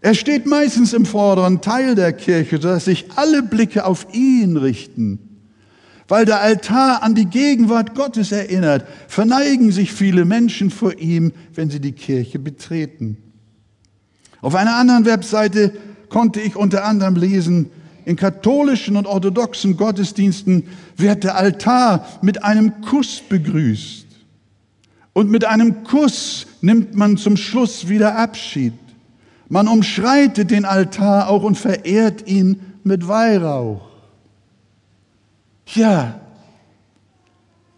Er 0.00 0.14
steht 0.14 0.46
meistens 0.46 0.92
im 0.92 1.04
vorderen 1.04 1.60
Teil 1.60 1.94
der 1.94 2.12
Kirche, 2.12 2.60
sodass 2.60 2.84
sich 2.84 3.06
alle 3.16 3.42
Blicke 3.42 3.84
auf 3.84 4.06
ihn 4.12 4.56
richten. 4.56 5.18
Weil 6.06 6.24
der 6.24 6.40
Altar 6.40 7.02
an 7.02 7.14
die 7.14 7.26
Gegenwart 7.26 7.94
Gottes 7.94 8.32
erinnert, 8.32 8.86
verneigen 9.08 9.72
sich 9.72 9.92
viele 9.92 10.24
Menschen 10.24 10.70
vor 10.70 10.98
ihm, 10.98 11.32
wenn 11.54 11.68
sie 11.68 11.80
die 11.80 11.92
Kirche 11.92 12.38
betreten. 12.38 13.18
Auf 14.40 14.54
einer 14.54 14.76
anderen 14.76 15.04
Webseite 15.04 15.72
konnte 16.08 16.40
ich 16.40 16.56
unter 16.56 16.84
anderem 16.84 17.16
lesen, 17.16 17.70
in 18.04 18.16
katholischen 18.16 18.96
und 18.96 19.06
orthodoxen 19.06 19.76
Gottesdiensten 19.76 20.68
wird 20.96 21.24
der 21.24 21.36
Altar 21.36 22.06
mit 22.22 22.42
einem 22.42 22.80
Kuss 22.80 23.20
begrüßt. 23.20 24.06
Und 25.12 25.30
mit 25.30 25.44
einem 25.44 25.84
Kuss 25.84 26.46
nimmt 26.62 26.94
man 26.94 27.18
zum 27.18 27.36
Schluss 27.36 27.88
wieder 27.88 28.16
Abschied. 28.16 28.72
Man 29.48 29.68
umschreitet 29.68 30.50
den 30.50 30.64
Altar 30.64 31.28
auch 31.28 31.42
und 31.42 31.56
verehrt 31.56 32.26
ihn 32.26 32.60
mit 32.82 33.06
Weihrauch. 33.06 33.88
Ja, 35.74 36.20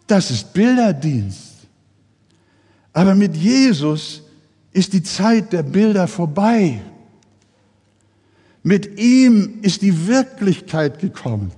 das 0.06 0.30
ist 0.30 0.52
Bilderdienst. 0.52 1.54
Aber 2.92 3.14
mit 3.14 3.36
Jesus 3.36 4.22
ist 4.72 4.92
die 4.92 5.02
Zeit 5.02 5.52
der 5.52 5.62
Bilder 5.62 6.06
vorbei. 6.06 6.80
Mit 8.62 8.98
ihm 8.98 9.58
ist 9.62 9.82
die 9.82 10.06
Wirklichkeit 10.06 10.98
gekommen. 10.98 11.52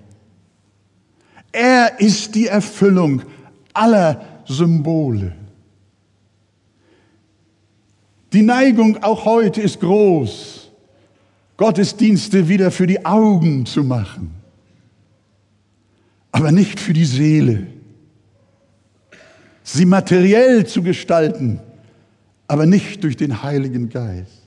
Er 1.51 2.01
ist 2.01 2.35
die 2.35 2.47
Erfüllung 2.47 3.23
aller 3.75 4.43
Symbole. 4.47 5.35
Die 8.33 8.43
Neigung 8.43 9.03
auch 9.03 9.27
heute 9.27 9.61
ist 9.61 9.81
groß, 9.81 10.71
Gottesdienste 11.59 12.49
wieder 12.49 12.71
für 12.71 12.87
die 12.87 13.05
Augen 13.05 13.67
zu 13.67 13.85
machen, 13.85 14.31
aber 16.31 16.51
nicht 16.51 16.81
für 16.81 16.95
die 16.95 17.05
Seele. 17.05 17.67
Sie 19.63 19.85
materiell 19.85 20.67
zu 20.67 20.83
gestalten, 20.83 21.61
aber 22.53 22.67
nicht 22.67 23.03
durch 23.03 23.17
den 23.17 23.43
Heiligen 23.43 23.89
Geist. 23.89 24.43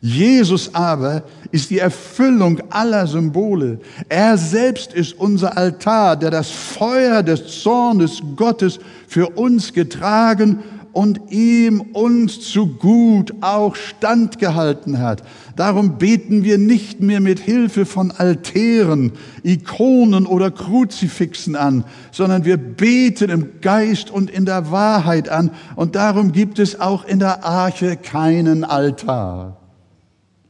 Jesus 0.00 0.74
aber 0.74 1.22
ist 1.52 1.70
die 1.70 1.78
Erfüllung 1.78 2.60
aller 2.70 3.06
Symbole. 3.06 3.78
Er 4.08 4.36
selbst 4.36 4.92
ist 4.92 5.16
unser 5.16 5.56
Altar, 5.56 6.16
der 6.16 6.32
das 6.32 6.50
Feuer 6.50 7.22
des 7.22 7.62
Zornes 7.62 8.20
Gottes 8.34 8.80
für 9.06 9.28
uns 9.28 9.72
getragen 9.72 10.58
und 10.92 11.30
ihm 11.30 11.80
uns 11.80 12.40
zu 12.40 12.66
gut 12.66 13.34
auch 13.40 13.76
standgehalten 13.76 14.98
hat. 14.98 15.22
Darum 15.56 15.98
beten 15.98 16.44
wir 16.44 16.58
nicht 16.58 17.00
mehr 17.00 17.20
mit 17.20 17.38
Hilfe 17.38 17.86
von 17.86 18.10
Altären, 18.10 19.12
Ikonen 19.42 20.26
oder 20.26 20.50
Kruzifixen 20.50 21.56
an, 21.56 21.84
sondern 22.10 22.44
wir 22.44 22.56
beten 22.56 23.30
im 23.30 23.60
Geist 23.60 24.10
und 24.10 24.30
in 24.30 24.44
der 24.44 24.70
Wahrheit 24.70 25.28
an. 25.28 25.50
Und 25.76 25.94
darum 25.94 26.32
gibt 26.32 26.58
es 26.58 26.80
auch 26.80 27.04
in 27.04 27.18
der 27.18 27.44
Arche 27.44 27.96
keinen 27.96 28.64
Altar. 28.64 29.56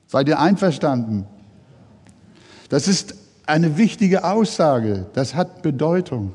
Seid 0.06 0.28
ihr 0.28 0.38
einverstanden? 0.38 1.26
Das 2.68 2.88
ist 2.88 3.14
eine 3.46 3.76
wichtige 3.76 4.24
Aussage, 4.24 5.06
das 5.14 5.34
hat 5.34 5.62
Bedeutung. 5.62 6.32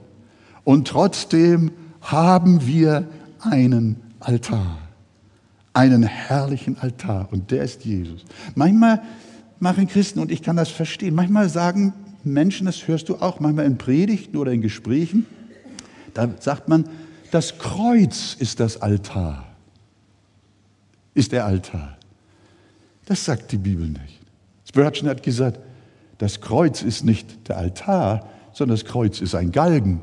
Und 0.64 0.88
trotzdem 0.88 1.72
haben 2.02 2.68
wir 2.68 3.08
einen 3.42 3.98
Altar, 4.20 4.80
einen 5.74 6.04
herrlichen 6.04 6.78
Altar 6.80 7.30
und 7.32 7.52
der 7.52 7.64
ist 7.64 7.86
Jesus. 7.86 8.26
Manchmal 8.56 9.02
machen 9.60 9.88
Christen, 9.88 10.20
und 10.20 10.32
ich 10.32 10.42
kann 10.42 10.56
das 10.56 10.70
verstehen, 10.70 11.16
manchmal 11.16 11.50
sagen 11.50 11.94
Menschen, 12.24 12.66
das 12.66 12.88
hörst 12.88 13.10
du 13.10 13.16
auch 13.16 13.40
manchmal 13.40 13.66
in 13.66 13.78
Predigten 13.78 14.38
oder 14.38 14.52
in 14.52 14.62
Gesprächen, 14.62 15.26
da 16.14 16.30
sagt 16.40 16.68
man, 16.68 16.86
das 17.32 17.58
Kreuz 17.58 18.36
ist 18.40 18.60
das 18.60 18.82
Altar, 18.82 19.46
ist 21.14 21.32
der 21.32 21.46
Altar. 21.46 21.98
Das 23.06 23.24
sagt 23.24 23.52
die 23.52 23.58
Bibel 23.58 23.88
nicht. 23.88 24.20
Spurgeon 24.68 25.10
hat 25.10 25.24
gesagt, 25.24 25.60
das 26.18 26.42
Kreuz 26.42 26.82
ist 26.82 27.06
nicht 27.06 27.48
der 27.48 27.58
Altar, 27.58 28.28
sondern 28.54 28.76
das 28.78 28.86
Kreuz 28.86 29.22
ist 29.22 29.36
ein 29.36 29.52
Galgen. 29.52 30.02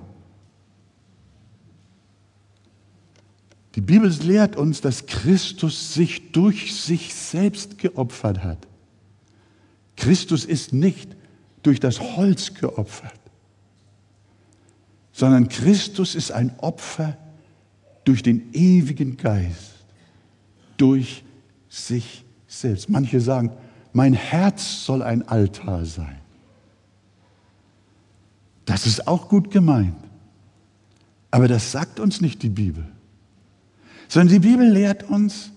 Die 3.75 3.81
Bibel 3.81 4.09
lehrt 4.23 4.57
uns, 4.57 4.81
dass 4.81 5.07
Christus 5.07 5.95
sich 5.95 6.33
durch 6.33 6.75
sich 6.75 7.13
selbst 7.13 7.79
geopfert 7.79 8.45
hat. 8.45 8.59
Christus 9.97 10.45
ist 10.45 10.73
nicht 10.73 11.17
durch 11.63 11.81
das 11.81 12.01
Holz 12.01 12.55
geopfert, 12.55 13.19
sondern 15.13 15.49
Christus 15.49 16.15
ist 16.15 16.31
ein 16.31 16.53
Opfer 16.59 17.17
durch 18.05 18.23
den 18.23 18.53
ewigen 18.53 19.17
Geist, 19.17 19.75
durch 20.77 21.25
sich 21.69 22.25
selbst. 22.47 22.89
Manche 22.89 23.21
sagen, 23.21 23.51
mein 23.93 24.13
Herz 24.13 24.85
soll 24.85 25.03
ein 25.03 25.27
Altar 25.27 25.85
sein. 25.85 26.19
Das 28.67 28.87
ist 28.87 29.09
auch 29.09 29.29
gut 29.29 29.51
gemeint. 29.51 29.97
Aber 31.31 31.49
das 31.49 31.73
sagt 31.73 31.99
uns 31.99 32.21
nicht 32.21 32.43
die 32.43 32.49
Bibel. 32.49 32.87
Sondern 34.09 34.35
die 34.35 34.49
Bibel 34.49 34.69
lehrt 34.69 35.09
uns, 35.09 35.51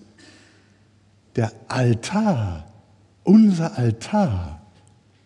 der 1.36 1.52
Altar, 1.68 2.66
unser 3.24 3.78
Altar 3.78 4.60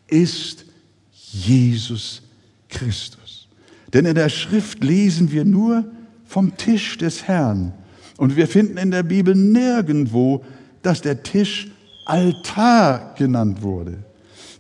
ist 0.08 0.66
Jesus 1.14 2.22
Christus. 2.68 3.48
Denn 3.92 4.04
in 4.04 4.14
der 4.14 4.28
Schrift 4.28 4.82
lesen 4.85 5.30
wir 5.32 5.44
nur 5.44 5.85
vom 6.24 6.56
Tisch 6.56 6.98
des 6.98 7.28
Herrn. 7.28 7.72
Und 8.18 8.37
wir 8.37 8.48
finden 8.48 8.76
in 8.76 8.90
der 8.90 9.02
Bibel 9.02 9.35
nirgendwo 9.35 10.44
dass 10.82 11.00
der 11.00 11.22
Tisch 11.22 11.70
Altar 12.04 13.14
genannt 13.16 13.62
wurde. 13.62 13.98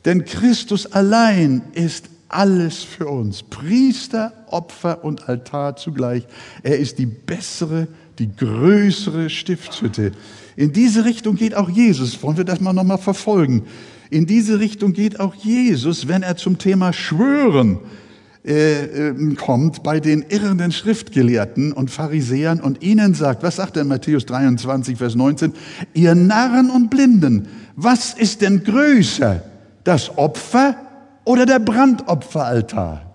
Denn 0.04 0.24
Christus 0.24 0.90
allein 0.92 1.62
ist 1.74 2.08
alles 2.28 2.82
für 2.82 3.06
uns. 3.08 3.42
Priester, 3.42 4.32
Opfer 4.46 5.04
und 5.04 5.28
Altar 5.28 5.76
zugleich. 5.76 6.26
Er 6.62 6.78
ist 6.78 6.98
die 6.98 7.06
bessere, 7.06 7.88
die 8.18 8.34
größere 8.34 9.30
Stiftshütte. 9.30 10.12
In 10.56 10.72
diese 10.72 11.04
Richtung 11.04 11.36
geht 11.36 11.54
auch 11.54 11.68
Jesus. 11.68 12.22
Wollen 12.22 12.36
wir 12.36 12.44
das 12.44 12.60
mal 12.60 12.72
nochmal 12.72 12.98
verfolgen? 12.98 13.64
In 14.10 14.26
diese 14.26 14.60
Richtung 14.60 14.92
geht 14.92 15.20
auch 15.20 15.34
Jesus, 15.34 16.08
wenn 16.08 16.22
er 16.22 16.36
zum 16.36 16.58
Thema 16.58 16.92
Schwören 16.92 17.78
äh, 18.44 19.10
äh, 19.10 19.34
kommt 19.36 19.82
bei 19.84 20.00
den 20.00 20.22
irrenden 20.28 20.72
Schriftgelehrten 20.72 21.72
und 21.72 21.90
Pharisäern 21.90 22.60
und 22.60 22.82
ihnen 22.82 23.14
sagt, 23.14 23.42
was 23.44 23.56
sagt 23.56 23.76
er 23.76 23.82
in 23.82 23.88
Matthäus 23.88 24.26
23, 24.26 24.98
Vers 24.98 25.14
19? 25.14 25.52
Ihr 25.94 26.14
Narren 26.14 26.68
und 26.68 26.90
Blinden, 26.90 27.46
was 27.76 28.14
ist 28.14 28.42
denn 28.42 28.64
größer, 28.64 29.42
das 29.84 30.18
Opfer 30.18 30.76
oder 31.24 31.46
der 31.46 31.60
Brandopferaltar? 31.60 33.12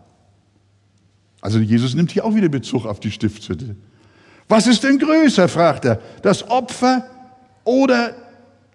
Also 1.42 1.60
Jesus 1.60 1.94
nimmt 1.94 2.12
hier 2.12 2.26
auch 2.26 2.34
wieder 2.34 2.50
Bezug 2.50 2.86
auf 2.86 3.00
die 3.00 3.12
Stiftshütte. 3.12 3.76
Was 4.48 4.68
ist 4.68 4.84
denn 4.84 4.98
größer, 4.98 5.48
fragt 5.48 5.86
er, 5.86 6.00
das 6.22 6.50
Opfer 6.50 7.06
oder 7.64 8.14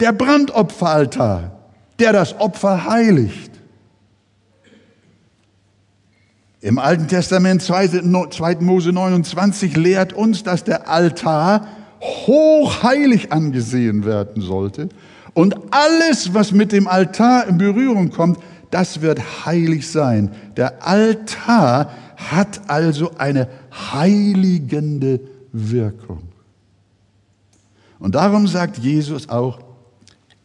der 0.01 0.13
Brandopferaltar, 0.13 1.53
der 1.99 2.13
das 2.13 2.39
Opfer 2.39 2.87
heiligt? 2.87 3.51
Im 6.61 6.79
Alten 6.79 7.09
Testament 7.09 7.63
2. 7.63 8.57
Mose 8.61 8.93
29 8.93 9.77
lehrt 9.77 10.13
uns, 10.13 10.45
dass 10.45 10.63
der 10.63 10.89
Altar 10.89 11.67
hochheilig 12.01 13.33
angesehen 13.33 14.05
werden 14.05 14.43
sollte 14.43 14.89
Und 15.35 15.57
alles, 15.71 16.35
was 16.35 16.53
mit 16.53 16.73
dem 16.73 16.87
Altar 16.87 17.49
in 17.49 17.59
Berührung 17.59 18.11
kommt, 18.11 18.39
das 18.71 19.01
wird 19.01 19.47
heilig 19.47 19.91
sein. 19.91 20.31
Der 20.57 20.87
Altar 20.87 21.91
hat 22.17 22.61
also 22.69 23.13
eine 23.19 23.49
heiligende 23.93 25.21
Wirkung. 25.53 26.23
Und 27.99 28.15
darum 28.15 28.49
sagt 28.49 28.79
Jesus 28.79 29.29
auch, 29.29 29.61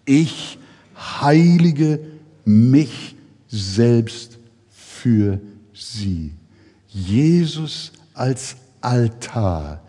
ich 0.05 0.59
heilige 0.95 1.99
mich 2.45 3.15
selbst 3.47 4.37
für 4.69 5.39
sie. 5.73 6.33
Jesus 6.87 7.91
als 8.13 8.55
Altar 8.81 9.81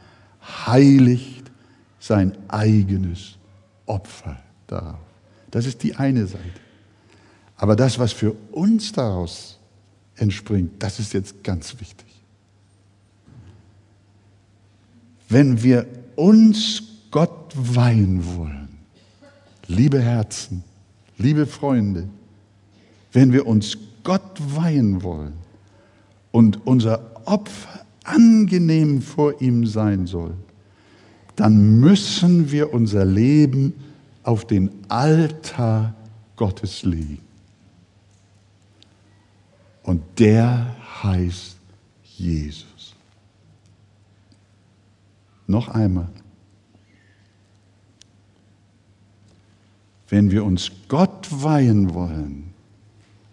heiligt 0.67 1.51
sein 1.99 2.37
eigenes 2.49 3.37
Opfer 3.87 4.39
darauf. 4.67 4.99
Das 5.51 5.67
ist 5.67 5.83
die 5.83 5.95
eine 5.95 6.27
Seite. 6.27 6.61
Aber 7.57 7.75
das, 7.75 7.99
was 7.99 8.13
für 8.13 8.33
uns 8.53 8.93
daraus 8.93 9.59
entspringt, 10.17 10.83
das 10.83 11.01
ist 11.01 11.13
jetzt 11.13 11.43
ganz 11.43 11.79
wichtig. 11.81 12.08
Wenn 15.29 15.63
wir 15.63 15.87
uns 16.17 16.83
Gott 17.11 17.53
weihen 17.55 18.25
wollen, 18.37 18.69
liebe 19.67 20.01
Herzen, 20.01 20.65
liebe 21.19 21.47
Freunde, 21.47 22.09
wenn 23.13 23.33
wir 23.33 23.47
uns 23.47 23.77
Gott 24.03 24.41
weihen 24.57 25.03
wollen 25.03 25.35
und 26.33 26.67
unser 26.67 27.27
Opfer 27.27 27.85
angenehm 28.05 29.03
vor 29.03 29.41
ihm 29.41 29.67
sein 29.67 30.07
soll, 30.07 30.35
dann 31.37 31.79
müssen 31.79 32.51
wir 32.51 32.73
unser 32.73 33.05
Leben 33.05 33.75
auf 34.23 34.47
den 34.47 34.71
Altar 34.89 35.95
Gottes 36.37 36.85
legen. 36.85 37.21
Und 39.83 40.03
der 40.19 40.75
heißt 41.03 41.57
Jesus. 42.03 42.68
Noch 45.49 45.67
einmal. 45.67 46.09
Wenn 50.09 50.31
wir 50.31 50.45
uns 50.45 50.71
Gott 50.87 51.27
weihen 51.31 51.93
wollen 51.93 52.55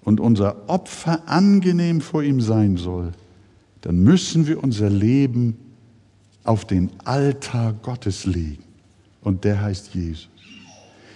und 0.01 0.19
unser 0.19 0.67
Opfer 0.67 1.21
angenehm 1.27 2.01
vor 2.01 2.23
ihm 2.23 2.41
sein 2.41 2.77
soll, 2.77 3.11
dann 3.81 4.03
müssen 4.03 4.47
wir 4.47 4.63
unser 4.63 4.89
Leben 4.89 5.55
auf 6.43 6.65
den 6.65 6.89
Altar 7.03 7.73
Gottes 7.73 8.25
legen. 8.25 8.63
Und 9.21 9.43
der 9.43 9.61
heißt 9.61 9.93
Jesus. 9.93 10.27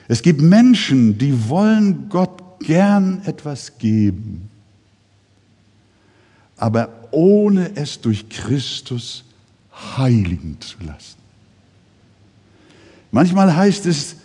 Es 0.08 0.22
gibt 0.22 0.42
Menschen, 0.42 1.18
die 1.18 1.50
wollen 1.50 2.10
Gott 2.10 2.60
gern 2.60 3.24
etwas 3.26 3.80
geben 3.80 4.50
aber 6.60 7.08
ohne 7.12 7.76
es 7.76 8.02
durch 8.02 8.30
Christus 8.30 9.24
heiligen 9.98 10.60
zu 10.60 10.78
lassen. 10.84 11.18
Manchmal 13.12 13.56
heißt 13.56 13.86
es, 13.86 14.18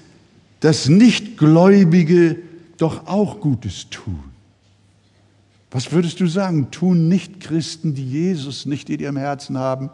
dass 0.61 0.88
Nichtgläubige 0.88 2.38
doch 2.77 3.07
auch 3.07 3.40
Gutes 3.40 3.88
tun. 3.90 4.23
Was 5.71 5.90
würdest 5.93 6.21
du 6.21 6.27
sagen? 6.27 6.71
Tun 6.71 7.09
Nichtchristen, 7.09 7.95
die 7.95 8.09
Jesus 8.09 8.67
nicht 8.67 8.90
in 8.90 9.01
ihrem 9.01 9.17
Herzen 9.17 9.59
haben, 9.59 9.90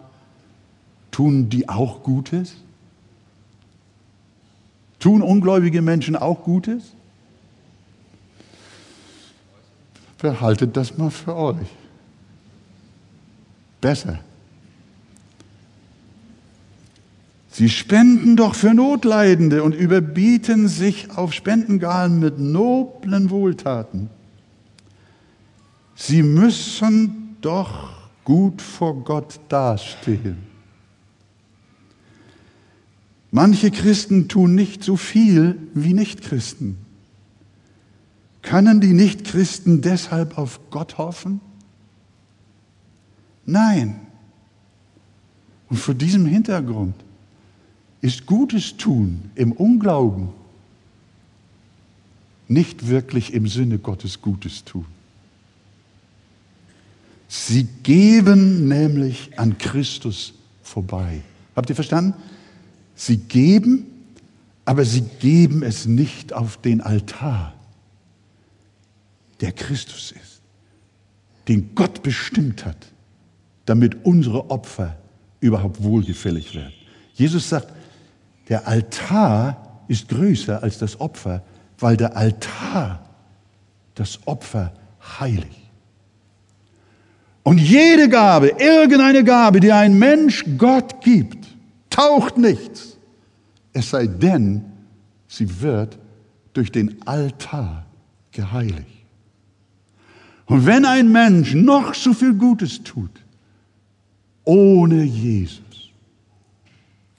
tun 1.11 1.49
die 1.49 1.68
auch 1.68 2.03
Gutes? 2.03 2.55
Tun 4.99 5.23
ungläubige 5.23 5.81
Menschen 5.81 6.16
auch 6.16 6.42
Gutes? 6.42 6.92
Behaltet 10.18 10.77
das 10.77 10.99
mal 10.99 11.11
für 11.11 11.35
euch 11.35 11.68
besser. 13.81 14.20
Sie 17.52 17.68
spenden 17.68 18.36
doch 18.36 18.54
für 18.54 18.74
Notleidende 18.74 19.64
und 19.64 19.74
überbieten 19.74 20.68
sich 20.68 21.10
auf 21.16 21.32
Spendengalen 21.32 22.20
mit 22.20 22.38
noblen 22.38 23.30
Wohltaten. 23.30 24.08
Sie 25.96 26.22
müssen 26.22 27.36
doch 27.40 27.92
gut 28.24 28.62
vor 28.62 29.02
Gott 29.02 29.40
dastehen. 29.48 30.38
Manche 33.32 33.70
Christen 33.70 34.28
tun 34.28 34.54
nicht 34.54 34.84
so 34.84 34.96
viel 34.96 35.58
wie 35.74 35.92
Nichtchristen. 35.92 36.78
Können 38.42 38.80
die 38.80 38.92
Nichtchristen 38.92 39.82
deshalb 39.82 40.38
auf 40.38 40.60
Gott 40.70 40.98
hoffen? 40.98 41.40
Nein. 43.44 44.00
Und 45.68 45.78
vor 45.78 45.94
diesem 45.94 46.26
Hintergrund 46.26 46.94
ist 48.00 48.26
Gutes 48.26 48.76
tun 48.76 49.30
im 49.34 49.52
Unglauben 49.52 50.30
nicht 52.48 52.88
wirklich 52.88 53.32
im 53.32 53.46
Sinne 53.46 53.78
Gottes 53.78 54.20
Gutes 54.20 54.64
tun. 54.64 54.86
Sie 57.28 57.64
geben 57.84 58.66
nämlich 58.66 59.38
an 59.38 59.56
Christus 59.58 60.34
vorbei. 60.62 61.20
Habt 61.54 61.70
ihr 61.70 61.76
verstanden? 61.76 62.14
Sie 62.96 63.18
geben, 63.18 63.86
aber 64.64 64.84
sie 64.84 65.02
geben 65.20 65.62
es 65.62 65.86
nicht 65.86 66.32
auf 66.32 66.56
den 66.56 66.80
Altar, 66.80 67.54
der 69.40 69.52
Christus 69.52 70.10
ist, 70.10 70.40
den 71.46 71.74
Gott 71.74 72.02
bestimmt 72.02 72.64
hat 72.64 72.90
damit 73.70 74.04
unsere 74.04 74.50
Opfer 74.50 74.96
überhaupt 75.38 75.80
wohlgefällig 75.80 76.56
werden. 76.56 76.72
Jesus 77.14 77.48
sagt, 77.48 77.72
der 78.50 78.66
Altar 78.66 79.84
ist 79.88 80.08
größer 80.08 80.62
als 80.62 80.78
das 80.78 81.00
Opfer, 81.00 81.42
weil 81.78 81.96
der 81.96 82.16
Altar 82.16 83.08
das 83.94 84.18
Opfer 84.26 84.72
heiligt. 85.18 85.56
Und 87.42 87.58
jede 87.58 88.08
Gabe, 88.08 88.52
irgendeine 88.58 89.24
Gabe, 89.24 89.60
die 89.60 89.72
ein 89.72 89.98
Mensch 89.98 90.44
Gott 90.58 91.00
gibt, 91.00 91.46
taucht 91.88 92.36
nichts, 92.36 92.98
es 93.72 93.90
sei 93.90 94.06
denn, 94.06 94.64
sie 95.26 95.60
wird 95.60 95.98
durch 96.52 96.70
den 96.70 97.00
Altar 97.06 97.86
geheiligt. 98.32 98.86
Und 100.46 100.66
wenn 100.66 100.84
ein 100.84 101.10
Mensch 101.10 101.54
noch 101.54 101.94
so 101.94 102.12
viel 102.12 102.34
Gutes 102.34 102.82
tut, 102.82 103.12
ohne 104.44 105.04
Jesus 105.04 105.62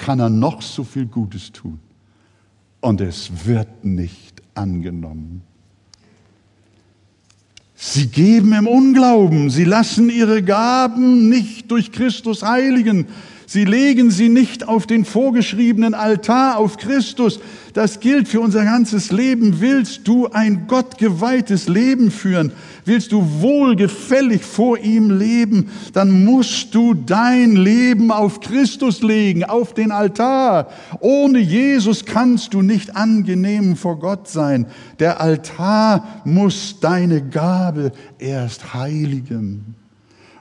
kann 0.01 0.19
er 0.19 0.29
noch 0.29 0.61
so 0.61 0.83
viel 0.83 1.05
Gutes 1.05 1.51
tun. 1.51 1.79
Und 2.81 2.99
es 2.99 3.45
wird 3.45 3.85
nicht 3.85 4.41
angenommen. 4.55 5.43
Sie 7.75 8.07
geben 8.07 8.53
im 8.53 8.67
Unglauben, 8.67 9.49
sie 9.49 9.63
lassen 9.63 10.09
ihre 10.09 10.43
Gaben 10.43 11.29
nicht 11.29 11.69
durch 11.71 11.91
Christus 11.91 12.43
heiligen, 12.43 13.07
sie 13.51 13.65
legen 13.65 14.11
sie 14.11 14.29
nicht 14.29 14.65
auf 14.65 14.87
den 14.87 15.03
vorgeschriebenen 15.03 15.93
Altar 15.93 16.57
auf 16.57 16.77
Christus, 16.77 17.41
das 17.73 17.99
gilt 17.99 18.29
für 18.29 18.39
unser 18.39 18.63
ganzes 18.63 19.11
Leben. 19.11 19.59
Willst 19.59 20.07
du 20.07 20.27
ein 20.27 20.67
gottgeweihtes 20.67 21.67
Leben 21.67 22.11
führen? 22.11 22.53
Willst 22.85 23.11
du 23.11 23.41
wohlgefällig 23.41 24.43
vor 24.43 24.77
ihm 24.77 25.09
leben? 25.09 25.69
Dann 25.91 26.23
musst 26.23 26.73
du 26.73 26.93
dein 26.93 27.55
Leben 27.55 28.11
auf 28.11 28.39
Christus 28.39 29.01
legen, 29.01 29.43
auf 29.43 29.73
den 29.73 29.91
Altar. 29.91 30.69
Ohne 31.01 31.39
Jesus 31.39 32.05
kannst 32.05 32.53
du 32.53 32.61
nicht 32.61 32.95
angenehm 32.95 33.75
vor 33.75 33.99
Gott 33.99 34.29
sein. 34.29 34.65
Der 34.99 35.19
Altar 35.19 36.21
muss 36.23 36.79
deine 36.79 37.21
Gabe 37.21 37.91
erst 38.17 38.73
heiligen. 38.73 39.80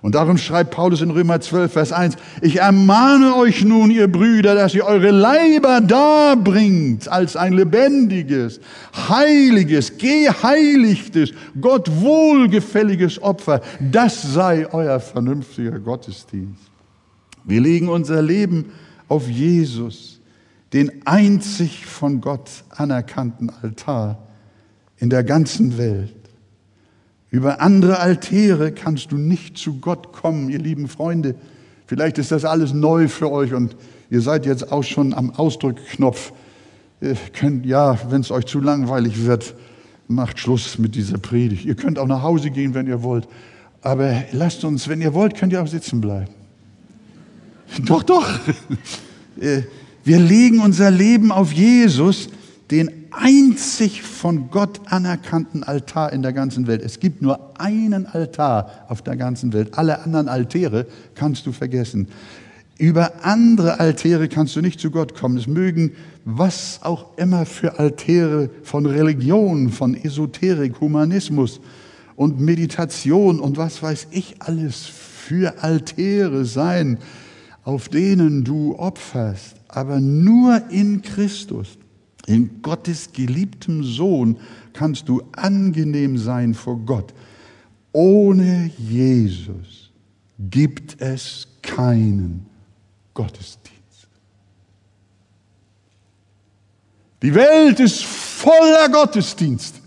Und 0.03 0.15
darum 0.15 0.39
schreibt 0.39 0.71
Paulus 0.71 1.03
in 1.03 1.11
Römer 1.11 1.41
12, 1.41 1.73
Vers 1.73 1.93
1, 1.93 2.17
ich 2.41 2.57
ermahne 2.57 3.37
euch 3.37 3.65
nun, 3.65 3.91
ihr 3.91 4.11
Brüder, 4.11 4.55
dass 4.55 4.75
ihr 4.75 4.87
eure 4.87 5.11
Leiber 5.11 5.83
darbringt 5.83 7.07
als 7.09 7.37
ein 7.37 7.53
lebendiges, 7.53 8.61
heiliges, 9.09 9.99
geheiligtes, 9.99 11.33
Gott 11.61 11.91
wohlgefälliges 12.01 13.21
Opfer. 13.23 13.61
Das 13.79 14.23
sei 14.23 14.67
euer 14.73 15.01
vernünftiger 15.01 15.79
Gottesdienst. 15.79 16.71
Wir 17.45 17.61
legen 17.61 17.89
unser 17.89 18.23
Leben 18.23 18.73
auf 19.09 19.29
Jesus, 19.29 20.21
den 20.73 21.07
einzig 21.07 21.85
von 21.85 22.23
Gott 22.23 22.49
anerkannten 22.71 23.51
Altar 23.51 24.19
in 24.97 25.11
der 25.11 25.25
ganzen 25.25 25.77
Welt. 25.77 26.20
Über 27.31 27.61
andere 27.61 28.01
Altäre 28.01 28.73
kannst 28.73 29.13
du 29.13 29.17
nicht 29.17 29.57
zu 29.57 29.81
Gott 29.81 30.13
kommen, 30.13 30.51
ihr 30.51 30.59
lieben 30.59 30.89
Freunde. 30.89 31.35
Vielleicht 31.87 32.19
ist 32.19 32.33
das 32.33 32.45
alles 32.45 32.73
neu 32.73 33.09
für 33.09 33.31
euch 33.31 33.55
und 33.55 33.77
ihr 34.11 34.21
seid 34.21 34.47
jetzt 34.47 34.73
auch 34.73 34.85
schon 34.85 35.15
am 35.15 35.31
Ausdrückknopf 35.31 36.33
Ihr 37.01 37.17
könnt, 37.33 37.65
ja, 37.65 37.99
wenn 38.11 38.21
es 38.21 38.31
euch 38.31 38.45
zu 38.45 38.61
langweilig 38.61 39.25
wird, 39.25 39.55
macht 40.07 40.39
Schluss 40.39 40.79
mit 40.79 40.95
dieser 40.95 41.17
Predigt. 41.17 41.65
Ihr 41.65 41.75
könnt 41.75 41.99
auch 41.99 42.07
nach 42.07 42.23
Hause 42.23 42.51
gehen, 42.51 42.75
wenn 42.75 42.87
ihr 42.87 43.03
wollt. 43.03 43.27
Aber 43.81 44.25
lasst 44.33 44.65
uns, 44.65 44.87
wenn 44.89 45.01
ihr 45.01 45.15
wollt, 45.15 45.35
könnt 45.35 45.53
ihr 45.55 45.63
auch 45.63 45.67
sitzen 45.67 46.01
bleiben. 46.01 46.31
Doch, 47.87 48.03
doch. 48.03 48.27
Äh, 49.41 49.63
wir 50.05 50.19
legen 50.19 50.61
unser 50.61 50.91
Leben 50.91 51.33
auf 51.33 51.53
Jesus, 51.53 52.29
den 52.71 53.00
einzig 53.13 54.03
von 54.03 54.51
Gott 54.51 54.81
anerkannten 54.87 55.63
Altar 55.63 56.13
in 56.13 56.23
der 56.23 56.33
ganzen 56.33 56.67
Welt. 56.67 56.83
Es 56.83 57.01
gibt 57.01 57.23
nur 57.23 57.61
einen 57.61 58.07
Altar 58.07 58.87
auf 58.89 59.03
der 59.03 59.17
ganzen 59.17 59.53
Welt. 59.53 59.79
Alle 59.79 60.03
anderen 60.03 60.29
Altäre 60.29 60.87
kannst 61.15 61.47
du 61.47 61.53
vergessen. 61.53 62.09
Über 62.79 63.25
andere 63.25 63.79
Altäre 63.79 64.29
kannst 64.29 64.57
du 64.57 64.63
nicht 64.63 64.81
zu 64.81 64.91
Gott 64.91 65.15
kommen. 65.15 65.37
Es 65.37 65.47
mögen 65.47 65.93
was 66.25 66.81
auch 66.83 67.19
immer 67.19 67.45
für 67.47 67.79
Altäre 67.79 68.51
von 68.63 68.87
Religion, 68.87 69.71
von 69.71 69.95
Esoterik, 69.95 70.81
Humanismus 70.81 71.61
und 72.17 72.41
Meditation 72.41 73.41
und 73.41 73.57
was 73.57 73.83
weiß 73.83 74.09
ich 74.11 74.37
alles 74.41 74.85
für 74.85 75.63
Altäre 75.63 76.45
sein, 76.45 76.99
auf 77.65 77.89
denen 77.89 78.45
du 78.45 78.79
opferst. 78.79 79.57
Aber 79.69 80.01
nur 80.01 80.63
in 80.71 81.03
Christus, 81.03 81.79
in 82.31 82.63
Gottes 82.63 83.13
geliebtem 83.13 83.83
Sohn, 83.83 84.39
kannst 84.73 85.09
du 85.09 85.23
angenehm 85.33 86.17
sein 86.17 86.55
vor 86.55 86.79
Gott. 86.79 87.13
Ohne 87.93 88.71
Jesus 88.79 89.91
gibt 90.39 91.01
es 91.01 91.49
keinen 91.61 92.47
Gottesdienst. 93.15 94.09
Die 97.23 97.35
Welt 97.35 97.81
ist 97.81 98.05
voller 98.05 98.89
Gottesdienst. 98.89 99.81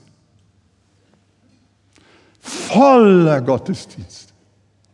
Voller 2.39 3.41
Gottesdienst. 3.41 4.33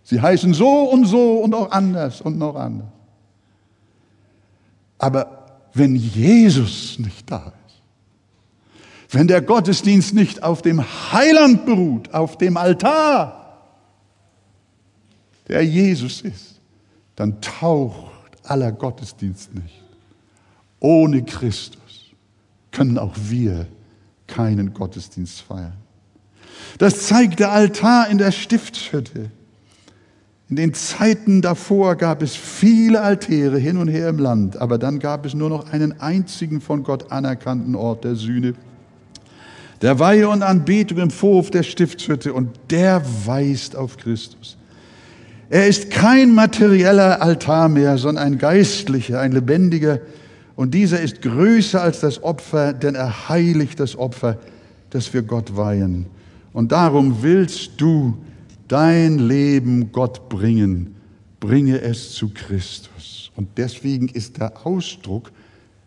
Sie 0.04 0.22
heißen 0.22 0.54
so 0.54 0.84
und 0.84 1.06
so 1.06 1.40
und 1.40 1.56
auch 1.56 1.72
anders 1.72 2.22
und 2.22 2.38
noch 2.38 2.56
anders. 2.56 2.90
Aber 5.00 5.40
wenn 5.74 5.96
Jesus 5.96 7.00
nicht 7.00 7.30
da 7.30 7.54
ist, 7.68 7.82
wenn 9.12 9.28
der 9.28 9.42
Gottesdienst 9.42 10.14
nicht 10.14 10.44
auf 10.44 10.62
dem 10.62 10.84
Heiland 11.12 11.66
beruht, 11.66 12.14
auf 12.14 12.38
dem 12.38 12.58
Altar, 12.58 13.64
der 15.48 15.66
Jesus 15.66 16.22
ist, 16.22 16.60
dann 17.16 17.42
taucht 17.42 18.10
aller 18.44 18.72
Gottesdienst 18.72 19.54
nicht. 19.54 19.84
Ohne 20.80 21.24
Christus 21.24 22.12
können 22.72 22.98
auch 22.98 23.16
wir 23.16 23.68
keinen 24.28 24.74
Gottesdienst 24.74 25.42
feiern. 25.42 25.78
Das 26.78 27.08
zeigt 27.08 27.40
der 27.40 27.52
Altar 27.52 28.10
in 28.10 28.20
der 28.20 28.32
Stiftshütte. 28.32 29.32
In 30.50 30.56
den 30.56 30.74
Zeiten 30.74 31.44
davor 31.44 31.96
gab 31.96 32.24
es 32.24 32.36
viele 32.36 33.02
Altäre 33.02 33.60
hin 33.60 33.78
und 33.78 33.88
her 33.88 34.10
im 34.10 34.18
Land, 34.18 34.58
aber 34.58 34.80
dann 34.80 34.98
gab 34.98 35.24
es 35.26 35.36
nur 35.36 35.50
noch 35.50 35.72
einen 35.72 36.02
einzigen 36.02 36.60
von 36.60 36.84
Gott 36.84 37.12
anerkannten 37.12 37.76
Ort 37.76 38.04
der 38.04 38.16
Sühne, 38.16 38.56
der 39.84 40.00
Weihe 40.00 40.28
und 40.28 40.42
Anbetung 40.42 40.98
im 40.98 41.12
Vorhof 41.12 41.52
der 41.52 41.62
Stiftshütte 41.62 42.34
und 42.34 42.50
der 42.72 43.04
weist 43.26 43.76
auf 43.76 43.98
Christus. 43.98 44.58
Er 45.52 45.68
ist 45.68 45.92
kein 45.92 46.34
materieller 46.34 47.22
Altar 47.22 47.70
mehr, 47.70 48.00
sondern 48.00 48.24
ein 48.24 48.38
geistlicher, 48.40 49.20
ein 49.20 49.32
lebendiger. 49.32 50.00
Und 50.56 50.74
dieser 50.74 51.00
ist 51.00 51.22
größer 51.22 51.82
als 51.82 52.02
das 52.02 52.24
Opfer, 52.24 52.74
denn 52.74 52.96
er 52.96 53.30
heiligt 53.30 53.80
das 53.80 53.96
Opfer, 53.96 54.38
das 54.90 55.14
wir 55.14 55.22
Gott 55.22 55.56
weihen. 55.56 56.08
Und 56.54 56.72
darum 56.72 57.22
willst 57.22 57.80
du 57.80 58.18
dein 58.70 59.20
Leben 59.20 59.92
Gott 59.92 60.30
bringen, 60.30 60.96
bringe 61.40 61.82
es 61.82 62.14
zu 62.14 62.30
Christus. 62.30 63.32
Und 63.36 63.58
deswegen 63.58 64.08
ist 64.08 64.38
der 64.38 64.66
Ausdruck, 64.66 65.32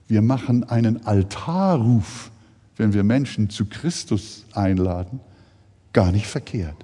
wir 0.08 0.20
machen 0.20 0.64
einen 0.64 1.06
Altarruf, 1.06 2.30
wenn 2.76 2.92
wir 2.92 3.04
Menschen 3.04 3.48
zu 3.48 3.66
Christus 3.66 4.44
einladen, 4.52 5.20
gar 5.92 6.12
nicht 6.12 6.26
verkehrt. 6.26 6.76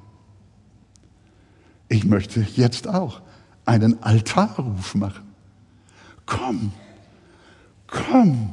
Ich 1.88 2.04
möchte 2.04 2.46
jetzt 2.56 2.86
auch 2.86 3.22
einen 3.64 4.02
Altarruf 4.02 4.94
machen. 4.94 5.26
Komm, 6.26 6.72
komm 7.86 8.52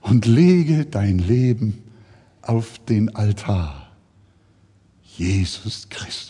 und 0.00 0.26
lege 0.26 0.86
dein 0.86 1.18
Leben 1.18 1.82
auf 2.42 2.78
den 2.88 3.14
Altar. 3.14 3.88
Jesus 5.02 5.88
Christus. 5.88 6.29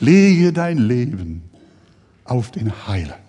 Lege 0.00 0.52
dein 0.52 0.78
Leben 0.78 1.42
auf 2.24 2.50
den 2.50 2.86
Heiland. 2.86 3.20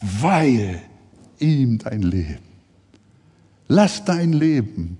Weihe 0.00 0.80
ihm 1.38 1.78
dein 1.78 2.02
Leben. 2.02 2.52
Lass 3.68 4.04
dein 4.04 4.32
Leben 4.32 4.98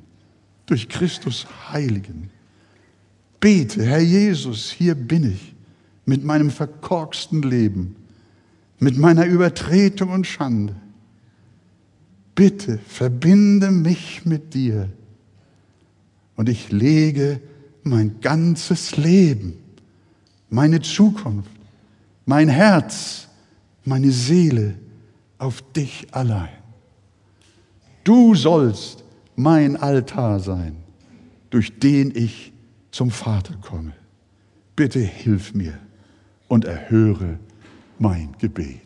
durch 0.67 0.89
Christus 0.89 1.47
heiligen 1.71 2.31
bete, 3.43 3.85
Herr 3.85 4.01
Jesus, 4.01 4.71
hier 4.71 4.95
bin 4.95 5.33
ich 5.33 5.55
mit 6.07 6.25
meinem 6.25 6.49
verkorksten 6.49 7.43
Leben, 7.43 7.97
mit 8.79 8.97
meiner 8.97 9.27
Übertretung 9.27 10.11
und 10.11 10.27
Schande. 10.27 10.77
Bitte 12.37 12.79
verbinde 12.87 13.73
mich 13.73 14.25
mit 14.25 14.55
dir 14.55 14.89
und 16.37 16.49
ich 16.49 16.71
lege 16.71 17.41
mein 17.83 18.21
ganzes 18.21 18.97
Leben, 18.97 19.55
meine 20.53 20.83
Zukunft, 20.83 21.51
mein 22.27 22.49
Herz, 22.49 23.27
meine 23.85 24.11
Seele 24.11 24.75
auf 25.39 25.63
dich 25.73 26.07
allein. 26.13 26.51
Du 28.05 28.35
sollst 28.35 29.03
mein 29.35 29.77
Altar 29.77 30.41
sein, 30.41 30.77
durch 31.49 31.79
den 31.79 32.13
ich 32.15 32.53
zum 32.91 33.11
Vater 33.11 33.55
komme. 33.63 33.93
Bitte 34.77 35.01
hilf 35.01 35.55
mir 35.55 35.79
und 36.49 36.67
erhöre 36.67 37.39
mein 37.99 38.35
Gebet. 38.39 38.81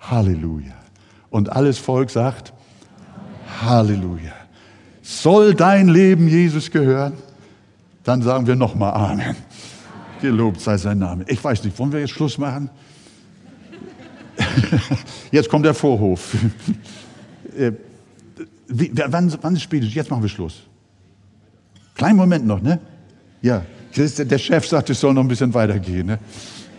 Halleluja. 0.00 0.74
Und 1.30 1.50
alles 1.50 1.78
Volk 1.78 2.10
sagt, 2.10 2.52
Halleluja. 3.62 4.34
Soll 5.02 5.54
dein 5.54 5.88
Leben 5.88 6.28
Jesus 6.28 6.70
gehören? 6.70 7.14
Dann 8.04 8.20
sagen 8.20 8.46
wir 8.46 8.54
nochmal 8.54 8.92
Amen. 8.92 9.36
Gelobt 10.24 10.58
sei 10.58 10.78
sein 10.78 10.96
Name. 10.96 11.26
Ich 11.28 11.44
weiß 11.44 11.62
nicht, 11.64 11.78
wollen 11.78 11.92
wir 11.92 12.00
jetzt 12.00 12.12
Schluss 12.12 12.38
machen? 12.38 12.70
Jetzt 15.30 15.50
kommt 15.50 15.66
der 15.66 15.74
Vorhof. 15.74 16.34
Äh, 17.56 17.70
wie, 18.66 18.90
wann, 19.06 19.32
wann 19.42 19.54
ist 19.54 19.62
spätestens? 19.62 19.94
Jetzt 19.94 20.10
machen 20.10 20.22
wir 20.22 20.28
Schluss. 20.28 20.62
Kleinen 21.94 22.16
Moment 22.16 22.44
noch, 22.44 22.60
ne? 22.60 22.80
Ja, 23.42 23.64
der 23.94 24.38
Chef 24.38 24.66
sagt, 24.66 24.90
es 24.90 24.98
soll 24.98 25.14
noch 25.14 25.22
ein 25.22 25.28
bisschen 25.28 25.54
weitergehen. 25.54 26.06
Ne? 26.06 26.18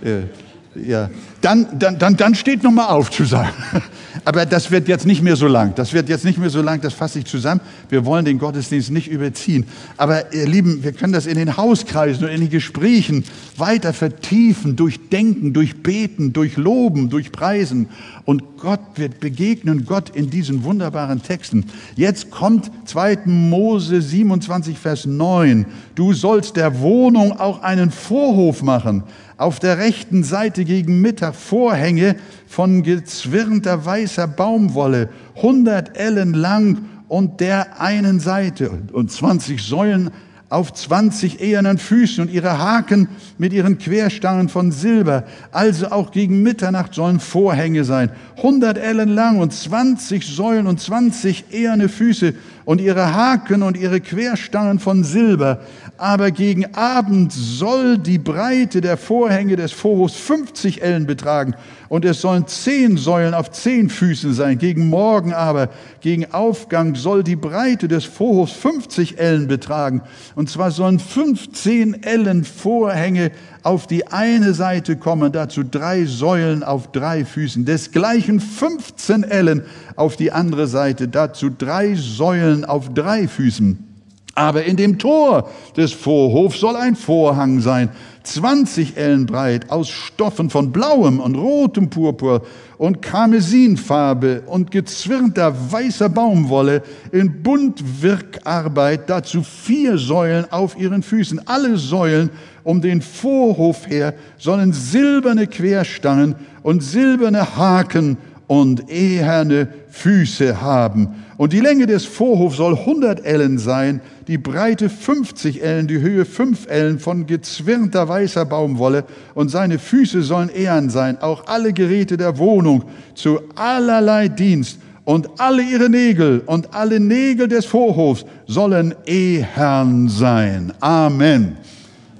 Äh, 0.04 0.90
ja. 0.90 1.10
Dann, 1.46 1.68
dann, 1.78 2.00
dann, 2.00 2.18
dann 2.18 2.34
steht 2.34 2.64
noch 2.64 2.72
mal 2.72 2.88
auf 2.88 3.12
zusammen. 3.12 3.52
Aber 4.26 4.48
das 4.48 4.72
wird 4.72 4.88
jetzt 4.88 5.06
nicht 5.06 5.22
mehr 5.22 5.36
so 5.36 5.46
lang. 5.46 5.76
Das 5.76 5.94
wird 5.94 6.10
jetzt 6.10 6.26
nicht 6.26 6.40
mehr 6.40 6.50
so 6.50 6.64
lang, 6.64 6.82
das 6.82 6.96
fasse 6.96 7.20
ich 7.20 7.26
zusammen. 7.26 7.62
Wir 7.88 8.04
wollen 8.04 8.26
den 8.26 8.40
Gottesdienst 8.40 8.90
nicht 8.90 9.12
überziehen. 9.12 9.68
Aber 9.96 10.34
ihr 10.34 10.48
Lieben, 10.48 10.84
wir 10.84 10.92
können 10.94 11.14
das 11.14 11.28
in 11.28 11.38
den 11.38 11.56
Hauskreisen 11.56 12.26
und 12.26 12.32
in 12.32 12.42
den 12.42 12.50
Gesprächen 12.50 13.26
weiter 13.58 13.94
vertiefen, 13.94 14.76
durch 14.76 15.10
Denken, 15.10 15.54
durch 15.54 15.84
Beten, 15.84 16.34
durch 16.34 16.58
Loben, 16.58 17.12
durch 17.12 17.32
Preisen. 17.32 17.90
Und 18.24 18.58
Gott 18.58 18.80
wird 18.96 19.20
begegnen, 19.20 19.86
Gott 19.86 20.10
in 20.16 20.32
diesen 20.32 20.64
wunderbaren 20.64 21.22
Texten. 21.22 21.66
Jetzt 21.96 22.32
kommt 22.32 22.72
2. 22.86 23.20
Mose 23.26 24.02
27, 24.02 24.80
Vers 24.80 25.06
9. 25.06 25.68
Du 25.94 26.14
sollst 26.14 26.56
der 26.56 26.80
Wohnung 26.80 27.40
auch 27.40 27.62
einen 27.62 27.92
Vorhof 27.92 28.64
machen 28.64 29.04
auf 29.38 29.60
der 29.60 29.78
rechten 29.78 30.24
Seite 30.24 30.64
gegen 30.64 31.02
Mittag 31.02 31.35
Vorhänge 31.36 32.16
von 32.48 32.84
gezwirnter 32.84 33.86
weißer 33.86 34.28
Baumwolle, 34.28 35.10
100 35.36 35.98
Ellen 35.98 36.34
lang 36.34 36.86
und 37.08 37.40
der 37.40 37.80
einen 37.80 38.20
Seite 38.20 38.72
und 38.92 39.12
20 39.12 39.62
Säulen 39.62 40.12
auf 40.50 40.74
20 40.74 41.42
ehernen 41.42 41.78
Füßen 41.78 42.24
und 42.24 42.32
ihre 42.32 42.60
Haken 42.60 43.10
mit 43.38 43.52
ihren 43.52 43.78
Querstangen 43.80 44.48
von 44.48 44.72
Silber. 44.72 45.24
Also 45.52 45.88
auch 45.88 46.12
gegen 46.12 46.44
Mitternacht 46.44 46.94
sollen 46.94 47.20
Vorhänge 47.20 47.84
sein. 47.84 48.12
100 48.38 48.78
Ellen 48.78 49.10
lang 49.10 49.40
und 49.40 49.52
20 49.54 50.26
Säulen 50.26 50.68
und 50.68 50.80
20 50.80 51.46
eherne 51.52 51.90
Füße 51.90 52.36
und 52.64 52.80
ihre 52.80 53.14
Haken 53.14 53.64
und 53.64 53.76
ihre 53.76 54.02
Querstangen 54.02 54.80
von 54.80 55.04
Silber. 55.04 55.62
Aber 55.98 56.32
gegen 56.32 56.76
Abend 56.76 57.32
soll 57.32 57.98
die 57.98 58.18
Breite 58.18 58.82
der 58.82 58.98
Vorhänge 58.98 59.56
des 59.56 59.72
Vorhofs 59.72 60.16
50 60.16 60.82
Ellen 60.82 61.06
betragen 61.06 61.56
und 61.88 62.04
es 62.04 62.20
sollen 62.20 62.48
zehn 62.48 62.98
Säulen 62.98 63.34
auf 63.34 63.50
zehn 63.52 63.90
Füßen 63.90 64.34
sein. 64.34 64.58
Gegen 64.58 64.90
Morgen 64.90 65.34
aber, 65.34 65.70
gegen 66.02 66.34
Aufgang 66.34 66.96
soll 66.96 67.24
die 67.24 67.38
Breite 67.38 67.88
des 67.88 68.04
Vorhofs 68.04 68.52
50 68.52 69.20
Ellen 69.20 69.48
betragen. 69.48 70.02
Und 70.36 70.50
zwar 70.50 70.72
sollen 70.72 71.00
15 71.00 72.04
Ellen 72.04 72.44
Vorhänge 72.44 73.32
auf 73.64 73.88
die 73.88 74.08
eine 74.08 74.54
Seite 74.54 74.98
kommen, 74.98 75.32
dazu 75.32 75.64
drei 75.64 76.06
Säulen 76.06 76.64
auf 76.64 76.92
drei 76.92 77.24
Füßen, 77.24 77.64
desgleichen 77.64 78.42
15 78.42 79.24
Ellen 79.24 79.64
auf 79.96 80.18
die 80.18 80.34
andere 80.34 80.68
Seite, 80.68 81.08
dazu 81.08 81.50
drei 81.50 81.96
Säulen 81.96 82.66
auf 82.66 82.94
drei 82.94 83.30
Füßen. 83.30 83.95
Aber 84.36 84.66
in 84.66 84.76
dem 84.76 85.00
Tor 85.00 85.50
des 85.78 85.94
Vorhofs 85.94 86.60
soll 86.60 86.76
ein 86.76 86.98
Vorhang 86.98 87.62
sein, 87.62 87.90
20 88.24 88.98
Ellen 88.98 89.26
breit, 89.26 89.70
aus 89.70 89.90
Stoffen 89.90 90.50
von 90.50 90.74
blauem 90.74 91.22
und 91.22 91.36
rotem 91.36 91.90
Purpur 91.90 92.42
und 92.78 93.02
Karmesinfarbe 93.02 94.44
und 94.48 94.72
gezwirnter 94.72 95.56
weißer 95.72 96.10
Baumwolle 96.10 96.84
in 97.14 97.44
Buntwirkarbeit, 97.44 99.10
dazu 99.10 99.42
vier 99.42 99.98
Säulen 99.98 100.52
auf 100.52 100.78
ihren 100.78 101.02
Füßen. 101.02 101.48
Alle 101.48 101.78
Säulen 101.78 102.30
um 102.64 102.82
den 102.82 103.02
Vorhof 103.02 103.88
her 103.88 104.16
sollen 104.38 104.74
silberne 104.74 105.48
Querstangen 105.48 106.36
und 106.62 106.84
silberne 106.84 107.56
Haken 107.56 108.18
und 108.48 108.90
eherne 108.90 109.68
Füße 109.90 110.62
haben. 110.62 111.24
Und 111.38 111.52
die 111.52 111.60
Länge 111.60 111.86
des 111.86 112.06
Vorhofs 112.06 112.58
soll 112.58 112.78
100 112.78 113.26
Ellen 113.26 113.58
sein, 113.58 114.02
die 114.28 114.38
Breite 114.38 114.90
50 114.90 115.64
Ellen, 115.64 115.88
die 115.88 116.00
Höhe 116.00 116.26
5 116.26 116.68
Ellen 116.68 117.00
von 117.00 117.26
gezwirnter 117.26 118.08
weißer 118.08 118.46
Baumwolle 118.46 119.04
und 119.34 119.50
seine 119.50 119.80
Füße 119.80 120.22
sollen 120.22 120.50
ehren 120.50 120.90
sein, 120.90 121.22
auch 121.22 121.48
alle 121.48 121.74
Geräte 121.74 122.18
der 122.18 122.38
Wohnung 122.38 122.86
zu 123.16 123.40
allerlei 123.56 124.30
Dienst 124.30 124.80
und 125.04 125.30
alle 125.40 125.62
ihre 125.62 125.90
Nägel 125.90 126.42
und 126.46 126.74
alle 126.74 127.00
Nägel 127.00 127.48
des 127.48 127.66
Vorhofs 127.66 128.26
sollen 128.48 128.96
ehern 129.06 130.10
sein. 130.10 130.74
Amen. 130.80 131.58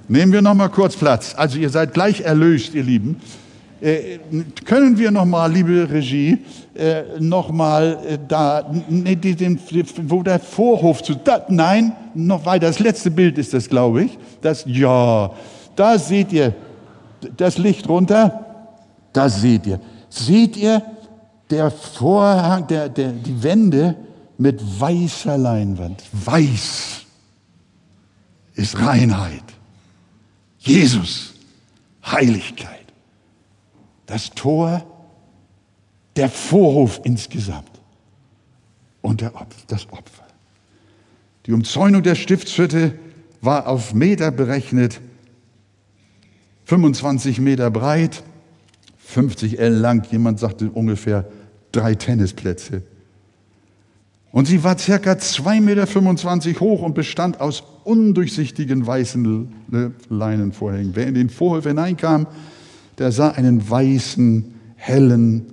Nehmen 0.08 0.32
wir 0.32 0.42
noch 0.42 0.54
mal 0.54 0.68
kurz 0.68 0.96
Platz. 0.96 1.34
Also 1.36 1.58
ihr 1.58 1.70
seid 1.70 1.92
gleich 1.92 2.20
erlöst, 2.20 2.74
ihr 2.74 2.84
Lieben. 2.84 3.16
Äh, 3.80 4.18
können 4.64 4.96
wir 4.96 5.10
noch 5.10 5.24
mal, 5.24 5.52
liebe 5.52 5.88
Regie, 5.90 6.38
äh, 6.74 7.02
noch 7.18 7.50
mal 7.50 7.98
äh, 8.06 8.18
da, 8.26 8.70
ne, 8.88 9.16
den, 9.16 9.60
wo 10.04 10.22
der 10.22 10.38
Vorhof 10.38 11.02
zu, 11.02 11.14
da, 11.14 11.44
nein, 11.48 11.92
noch 12.14 12.46
weiter. 12.46 12.66
Das 12.66 12.78
letzte 12.78 13.10
Bild 13.10 13.38
ist 13.38 13.52
das, 13.52 13.68
glaube 13.68 14.04
ich. 14.04 14.18
Das, 14.40 14.64
ja, 14.66 15.30
da 15.74 15.98
seht 15.98 16.32
ihr 16.32 16.54
das 17.36 17.58
Licht 17.58 17.88
runter. 17.88 18.44
Da 19.12 19.28
seht 19.28 19.66
ihr. 19.66 19.80
Seht 20.08 20.56
ihr 20.56 20.82
der 21.50 21.70
Vorhang, 21.70 22.66
der, 22.66 22.88
der, 22.88 23.12
die 23.12 23.42
Wände 23.42 23.96
mit 24.38 24.60
weißer 24.80 25.36
Leinwand. 25.36 26.02
Weiß 26.12 27.06
ist 28.56 28.78
Reinheit. 28.78 29.44
Jesus, 30.58 31.34
Heiligkeit. 32.04 32.85
Das 34.06 34.30
Tor, 34.30 34.84
der 36.16 36.28
Vorhof 36.28 37.00
insgesamt 37.04 37.70
und 39.02 39.22
Opfer, 39.22 39.46
das 39.68 39.90
Opfer. 39.92 40.24
Die 41.46 41.52
Umzäunung 41.52 42.02
der 42.02 42.14
Stiftshütte 42.14 42.94
war 43.40 43.68
auf 43.68 43.94
Meter 43.94 44.30
berechnet, 44.30 45.00
25 46.64 47.40
Meter 47.40 47.70
breit, 47.70 48.24
50 48.98 49.60
L 49.60 49.74
lang, 49.74 50.04
jemand 50.10 50.40
sagte 50.40 50.70
ungefähr 50.70 51.26
drei 51.70 51.94
Tennisplätze. 51.94 52.82
Und 54.32 54.46
sie 54.46 54.64
war 54.64 54.76
circa 54.76 55.12
2,25 55.12 55.60
Meter 55.60 56.60
hoch 56.60 56.82
und 56.82 56.94
bestand 56.94 57.40
aus 57.40 57.62
undurchsichtigen 57.84 58.86
weißen 58.86 59.54
Leinenvorhängen. 60.10 60.96
Wer 60.96 61.06
in 61.06 61.14
den 61.14 61.30
Vorhof 61.30 61.64
hineinkam, 61.64 62.26
der 62.98 63.12
sah 63.12 63.30
einen 63.30 63.68
weißen, 63.68 64.44
hellen 64.76 65.44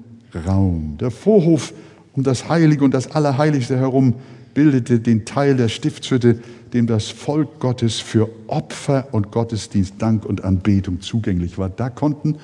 Raum. 0.48 0.98
Der 1.00 1.12
Vorhof 1.12 1.74
um 2.14 2.24
das 2.24 2.48
Heilige 2.50 2.84
und 2.84 2.94
das 2.94 3.12
Allerheiligste 3.12 3.78
herum 3.78 4.16
bildete 4.54 5.00
den 5.00 5.26
Teil 5.26 5.56
der 5.56 5.68
Stiftshütte, 5.68 6.40
dem 6.74 6.88
das 6.88 7.10
Volk 7.10 7.60
Gottes 7.60 8.00
für 8.00 8.30
Opfer 8.48 9.08
und 9.12 9.32
Gottesdienst, 9.32 9.96
Dank 9.98 10.26
und 10.26 10.44
Anbetung 10.44 11.02
zugänglich 11.02 11.58
war. 11.58 11.70
Da 11.70 11.90
konnten 11.90 12.38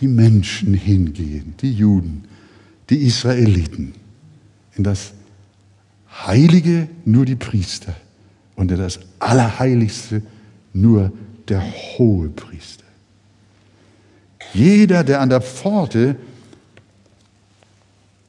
die 0.00 0.08
Menschen 0.08 0.74
hingehen, 0.74 1.54
die 1.60 1.72
Juden, 1.72 2.24
die 2.90 2.98
Israeliten, 2.98 3.94
in 4.76 4.84
das 4.84 5.12
Heilige 6.26 6.88
nur 7.04 7.24
die 7.24 7.36
Priester 7.36 7.94
und 8.56 8.70
in 8.70 8.78
das 8.78 9.00
Allerheiligste 9.18 10.22
nur 10.72 11.12
der 11.48 11.62
hohe 11.62 12.28
Priester. 12.28 12.84
Jeder, 14.54 15.04
der 15.04 15.20
an 15.20 15.28
der 15.28 15.40
Pforte 15.40 16.16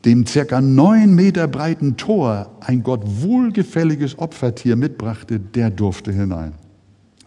dem 0.06 0.26
circa 0.26 0.62
neun 0.62 1.14
Meter 1.14 1.48
breiten 1.48 1.98
Tor 1.98 2.52
ein 2.62 2.84
Gott 2.84 3.02
wohlgefälliges 3.04 4.18
Opfertier 4.18 4.76
mitbrachte, 4.76 5.40
der 5.40 5.70
durfte 5.70 6.12
hinein. 6.12 6.54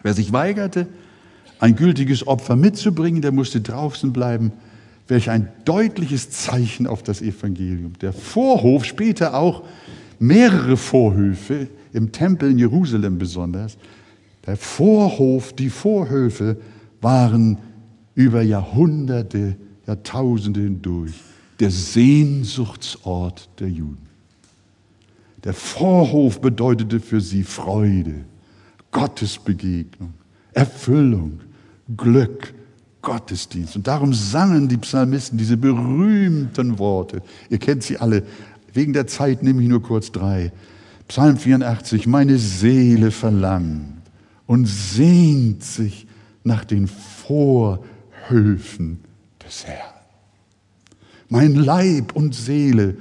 Wer 0.02 0.14
sich 0.14 0.32
weigerte, 0.32 0.86
ein 1.58 1.76
gültiges 1.76 2.26
Opfer 2.26 2.56
mitzubringen, 2.56 3.22
der 3.22 3.32
musste 3.32 3.60
draußen 3.60 4.12
bleiben. 4.12 4.52
Welch 5.06 5.28
ein 5.28 5.48
deutliches 5.64 6.30
Zeichen 6.30 6.86
auf 6.86 7.02
das 7.02 7.20
Evangelium. 7.20 7.92
Der 8.00 8.12
Vorhof, 8.12 8.84
später 8.84 9.34
auch 9.34 9.62
mehrere 10.18 10.76
Vorhöfe, 10.76 11.68
im 11.92 12.10
Tempel 12.10 12.52
in 12.52 12.58
Jerusalem 12.58 13.18
besonders. 13.18 13.76
Der 14.46 14.56
Vorhof, 14.56 15.52
die 15.52 15.68
Vorhöfe 15.68 16.56
waren 17.02 17.58
über 18.14 18.42
Jahrhunderte, 18.42 19.56
Jahrtausende 19.86 20.60
hindurch 20.60 21.14
der 21.62 21.70
Sehnsuchtsort 21.70 23.48
der 23.60 23.68
Juden. 23.68 24.08
Der 25.44 25.54
Vorhof 25.54 26.40
bedeutete 26.40 26.98
für 26.98 27.20
sie 27.20 27.44
Freude, 27.44 28.24
Gottesbegegnung, 28.90 30.12
Erfüllung, 30.52 31.38
Glück, 31.96 32.52
Gottesdienst. 33.00 33.76
Und 33.76 33.86
darum 33.86 34.12
sangen 34.12 34.68
die 34.68 34.76
Psalmisten 34.76 35.38
diese 35.38 35.56
berühmten 35.56 36.80
Worte. 36.80 37.22
Ihr 37.48 37.58
kennt 37.58 37.84
sie 37.84 37.98
alle. 37.98 38.24
Wegen 38.72 38.92
der 38.92 39.06
Zeit 39.06 39.44
nehme 39.44 39.62
ich 39.62 39.68
nur 39.68 39.82
kurz 39.82 40.10
drei. 40.10 40.50
Psalm 41.06 41.36
84, 41.36 42.08
meine 42.08 42.38
Seele 42.38 43.12
verlangt 43.12 44.02
und 44.46 44.66
sehnt 44.66 45.62
sich 45.62 46.08
nach 46.42 46.64
den 46.64 46.88
Vorhöfen 48.22 49.00
des 49.44 49.66
Herrn. 49.66 49.94
Mein 51.28 51.54
Leib 51.54 52.14
und 52.14 52.34
Seele 52.34 52.96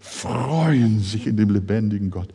freuen 0.00 1.00
sich 1.00 1.26
in 1.26 1.36
dem 1.36 1.50
lebendigen 1.50 2.10
Gott. 2.10 2.28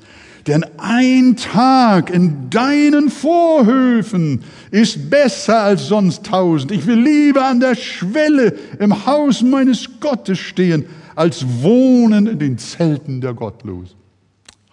Denn 0.47 0.65
ein 0.77 1.35
Tag 1.35 2.09
in 2.09 2.49
deinen 2.49 3.09
Vorhöfen 3.09 4.41
ist 4.71 5.09
besser 5.09 5.61
als 5.61 5.87
sonst 5.87 6.25
tausend. 6.25 6.71
Ich 6.71 6.87
will 6.87 6.99
lieber 6.99 7.45
an 7.45 7.59
der 7.59 7.75
Schwelle 7.75 8.55
im 8.79 9.05
Haus 9.05 9.43
meines 9.43 9.87
Gottes 9.99 10.39
stehen, 10.39 10.85
als 11.15 11.45
wohnen 11.61 12.27
in 12.27 12.39
den 12.39 12.57
Zelten 12.57 13.21
der 13.21 13.33
Gottlosen. 13.33 13.97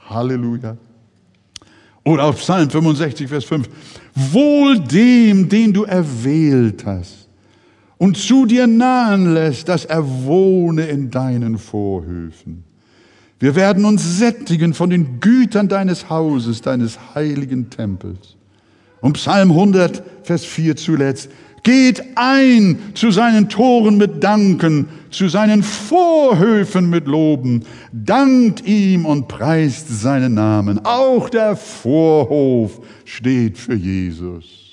Halleluja. 0.09 0.77
Oder 2.05 2.25
auf 2.25 2.39
Psalm 2.39 2.71
65, 2.71 3.29
Vers 3.29 3.45
5. 3.45 3.69
Wohl 4.15 4.79
dem, 4.79 5.49
den 5.49 5.73
du 5.75 5.85
erwählt 5.85 6.87
hast 6.87 7.28
und 7.99 8.17
zu 8.17 8.47
dir 8.47 8.67
nahen 8.67 9.35
lässt, 9.35 9.69
dass 9.69 9.85
er 9.85 10.25
wohne 10.25 10.87
in 10.87 11.11
deinen 11.11 11.59
Vorhöfen. 11.59 12.65
Wir 13.41 13.55
werden 13.55 13.85
uns 13.85 14.19
sättigen 14.19 14.75
von 14.75 14.91
den 14.91 15.21
Gütern 15.21 15.69
deines 15.69 16.09
Hauses, 16.09 16.61
deines 16.61 16.99
heiligen 17.15 17.71
Tempels. 17.71 18.37
Und 19.01 19.13
Psalm 19.15 19.51
100, 19.51 20.03
Vers 20.23 20.45
4 20.45 20.77
zuletzt. 20.77 21.31
Geht 21.63 22.03
ein 22.15 22.79
zu 22.95 23.11
seinen 23.11 23.49
Toren 23.49 23.97
mit 23.97 24.23
Danken, 24.23 24.89
zu 25.11 25.29
seinen 25.29 25.63
Vorhöfen 25.63 26.89
mit 26.89 27.07
Loben. 27.07 27.65
Dankt 27.93 28.67
ihm 28.67 29.05
und 29.05 29.29
preist 29.29 29.89
seinen 29.89 30.35
Namen. 30.35 30.81
Auch 30.85 31.29
der 31.29 31.57
Vorhof 31.57 32.81
steht 33.05 33.59
für 33.59 33.75
Jesus. 33.75 34.68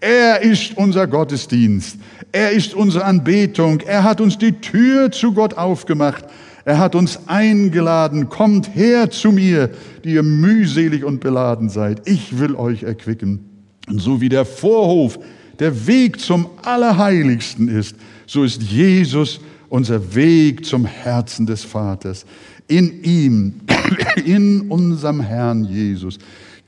Er 0.00 0.42
ist 0.42 0.76
unser 0.76 1.06
Gottesdienst. 1.06 1.98
Er 2.30 2.52
ist 2.52 2.74
unsere 2.74 3.04
Anbetung. 3.04 3.80
Er 3.80 4.04
hat 4.04 4.20
uns 4.20 4.38
die 4.38 4.52
Tür 4.52 5.10
zu 5.10 5.32
Gott 5.32 5.54
aufgemacht. 5.54 6.24
Er 6.64 6.78
hat 6.78 6.94
uns 6.94 7.20
eingeladen, 7.26 8.28
kommt 8.28 8.74
her 8.74 9.10
zu 9.10 9.32
mir, 9.32 9.70
die 10.04 10.12
ihr 10.12 10.22
mühselig 10.22 11.02
und 11.02 11.20
beladen 11.20 11.70
seid. 11.70 12.06
Ich 12.06 12.38
will 12.38 12.54
euch 12.54 12.82
erquicken. 12.82 13.40
Und 13.88 14.00
so 14.00 14.20
wie 14.20 14.28
der 14.28 14.44
Vorhof 14.44 15.18
der 15.58 15.86
Weg 15.86 16.20
zum 16.20 16.46
Allerheiligsten 16.62 17.68
ist, 17.68 17.96
so 18.26 18.44
ist 18.44 18.62
Jesus 18.62 19.40
unser 19.70 20.14
Weg 20.14 20.66
zum 20.66 20.84
Herzen 20.84 21.46
des 21.46 21.64
Vaters. 21.64 22.26
In 22.66 23.02
ihm, 23.02 23.54
in 24.24 24.70
unserem 24.70 25.20
Herrn 25.20 25.64
Jesus, 25.64 26.18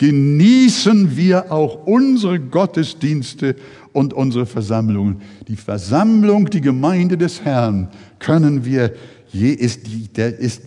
genießen 0.00 1.14
wir 1.14 1.52
auch 1.52 1.86
unsere 1.86 2.40
Gottesdienste 2.40 3.54
und 3.92 4.14
unsere 4.14 4.46
Versammlungen. 4.46 5.20
Die 5.46 5.56
Versammlung, 5.56 6.48
die 6.48 6.62
Gemeinde 6.62 7.18
des 7.18 7.44
Herrn 7.44 7.88
können 8.18 8.64
wir, 8.64 8.94
ist, 9.34 9.80
der 10.16 10.38
ist, 10.38 10.62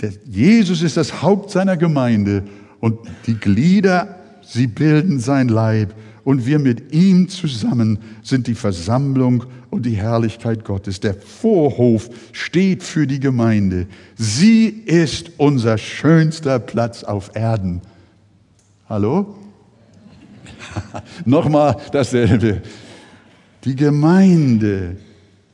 der, 0.00 0.10
Jesus 0.28 0.82
ist 0.82 0.96
das 0.96 1.22
Haupt 1.22 1.52
seiner 1.52 1.76
Gemeinde 1.76 2.42
und 2.80 2.98
die 3.28 3.36
Glieder, 3.36 4.16
sie 4.42 4.66
bilden 4.66 5.20
sein 5.20 5.46
Leib 5.46 5.94
und 6.24 6.44
wir 6.44 6.58
mit 6.58 6.92
ihm 6.92 7.28
zusammen 7.28 8.00
sind 8.24 8.48
die 8.48 8.56
Versammlung 8.56 9.44
und 9.70 9.86
die 9.86 9.94
Herrlichkeit 9.94 10.64
Gottes. 10.64 10.98
Der 10.98 11.14
Vorhof 11.14 12.10
steht 12.32 12.82
für 12.82 13.06
die 13.06 13.20
Gemeinde. 13.20 13.86
Sie 14.16 14.66
ist 14.66 15.30
unser 15.36 15.78
schönster 15.78 16.58
Platz 16.58 17.04
auf 17.04 17.30
Erden. 17.36 17.80
Hallo? 18.88 19.34
Nochmal 21.24 21.76
dasselbe. 21.90 22.62
Die 23.64 23.74
Gemeinde, 23.74 24.96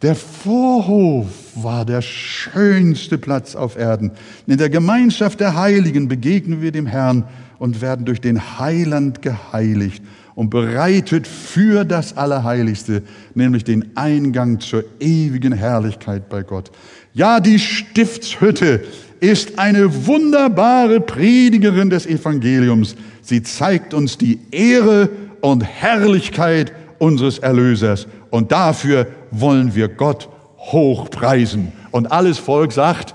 der 0.02 0.14
Vorhof 0.14 1.28
war 1.54 1.86
der 1.86 2.02
schönste 2.02 3.16
Platz 3.16 3.56
auf 3.56 3.78
Erden. 3.78 4.10
In 4.46 4.58
der 4.58 4.68
Gemeinschaft 4.68 5.40
der 5.40 5.56
Heiligen 5.56 6.08
begegnen 6.08 6.60
wir 6.60 6.72
dem 6.72 6.84
Herrn 6.84 7.24
und 7.58 7.80
werden 7.80 8.04
durch 8.04 8.20
den 8.20 8.58
Heiland 8.58 9.22
geheiligt 9.22 10.04
und 10.34 10.50
bereitet 10.50 11.26
für 11.26 11.86
das 11.86 12.18
Allerheiligste, 12.18 13.02
nämlich 13.34 13.64
den 13.64 13.96
Eingang 13.96 14.60
zur 14.60 14.84
ewigen 15.00 15.54
Herrlichkeit 15.54 16.28
bei 16.28 16.42
Gott. 16.42 16.70
Ja, 17.14 17.40
die 17.40 17.58
Stiftshütte 17.58 18.82
ist 19.22 19.56
eine 19.56 20.06
wunderbare 20.08 21.00
Predigerin 21.00 21.90
des 21.90 22.06
Evangeliums. 22.06 22.96
Sie 23.20 23.40
zeigt 23.44 23.94
uns 23.94 24.18
die 24.18 24.40
Ehre 24.50 25.10
und 25.40 25.62
Herrlichkeit 25.62 26.72
unseres 26.98 27.38
Erlösers. 27.38 28.08
Und 28.30 28.50
dafür 28.50 29.06
wollen 29.30 29.76
wir 29.76 29.86
Gott 29.86 30.28
hochpreisen. 30.58 31.70
Und 31.92 32.10
alles 32.10 32.38
Volk 32.38 32.72
sagt 32.72 33.14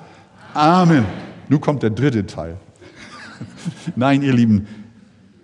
Amen. 0.54 1.04
Nun 1.50 1.60
kommt 1.60 1.84
der 1.84 1.90
dritte 1.90 2.26
Teil. 2.26 2.56
Nein, 3.98 4.22
ihr 4.22 4.34
Lieben, 4.34 4.66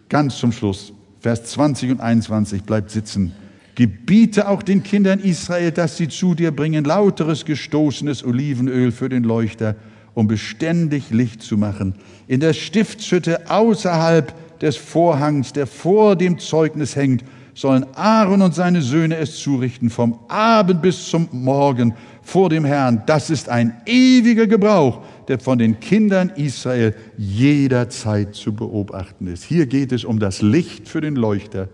ganz 0.07 0.37
zum 0.37 0.53
Schluss. 0.53 0.93
Vers 1.19 1.43
20 1.43 1.91
und 1.91 1.99
21, 1.99 2.63
bleibt 2.63 2.89
sitzen. 2.89 3.33
Gebiete 3.75 4.47
auch 4.47 4.63
den 4.63 4.81
Kindern 4.81 5.19
Israel, 5.19 5.71
dass 5.71 5.97
sie 5.97 6.07
zu 6.07 6.35
dir 6.35 6.51
bringen 6.55 6.85
lauteres 6.85 7.43
gestoßenes 7.43 8.23
Olivenöl 8.23 8.93
für 8.93 9.09
den 9.09 9.23
Leuchter, 9.23 9.75
um 10.13 10.27
beständig 10.27 11.09
Licht 11.09 11.41
zu 11.41 11.57
machen. 11.57 11.95
In 12.27 12.39
der 12.39 12.53
Stiftshütte 12.53 13.49
außerhalb 13.49 14.59
des 14.59 14.77
Vorhangs, 14.77 15.53
der 15.53 15.67
vor 15.67 16.15
dem 16.15 16.39
Zeugnis 16.39 16.95
hängt, 16.95 17.23
sollen 17.55 17.85
Aaron 17.95 18.41
und 18.41 18.55
seine 18.55 18.81
Söhne 18.81 19.17
es 19.17 19.37
zurichten, 19.37 19.89
vom 19.89 20.19
Abend 20.27 20.81
bis 20.81 21.09
zum 21.09 21.27
Morgen 21.31 21.93
vor 22.23 22.49
dem 22.49 22.65
Herrn. 22.65 23.03
Das 23.05 23.29
ist 23.29 23.49
ein 23.49 23.75
ewiger 23.85 24.47
Gebrauch, 24.47 25.01
der 25.27 25.39
von 25.39 25.59
den 25.59 25.79
Kindern 25.79 26.31
Israel 26.35 26.95
jederzeit 27.17 28.33
zu 28.33 28.53
beobachten 28.53 29.27
ist. 29.27 29.43
Hier 29.43 29.67
geht 29.67 29.91
es 29.91 30.03
um 30.03 30.19
das 30.19 30.41
Licht 30.41 30.87
für 30.87 31.01
den 31.01 31.15
Leuchter. 31.15 31.69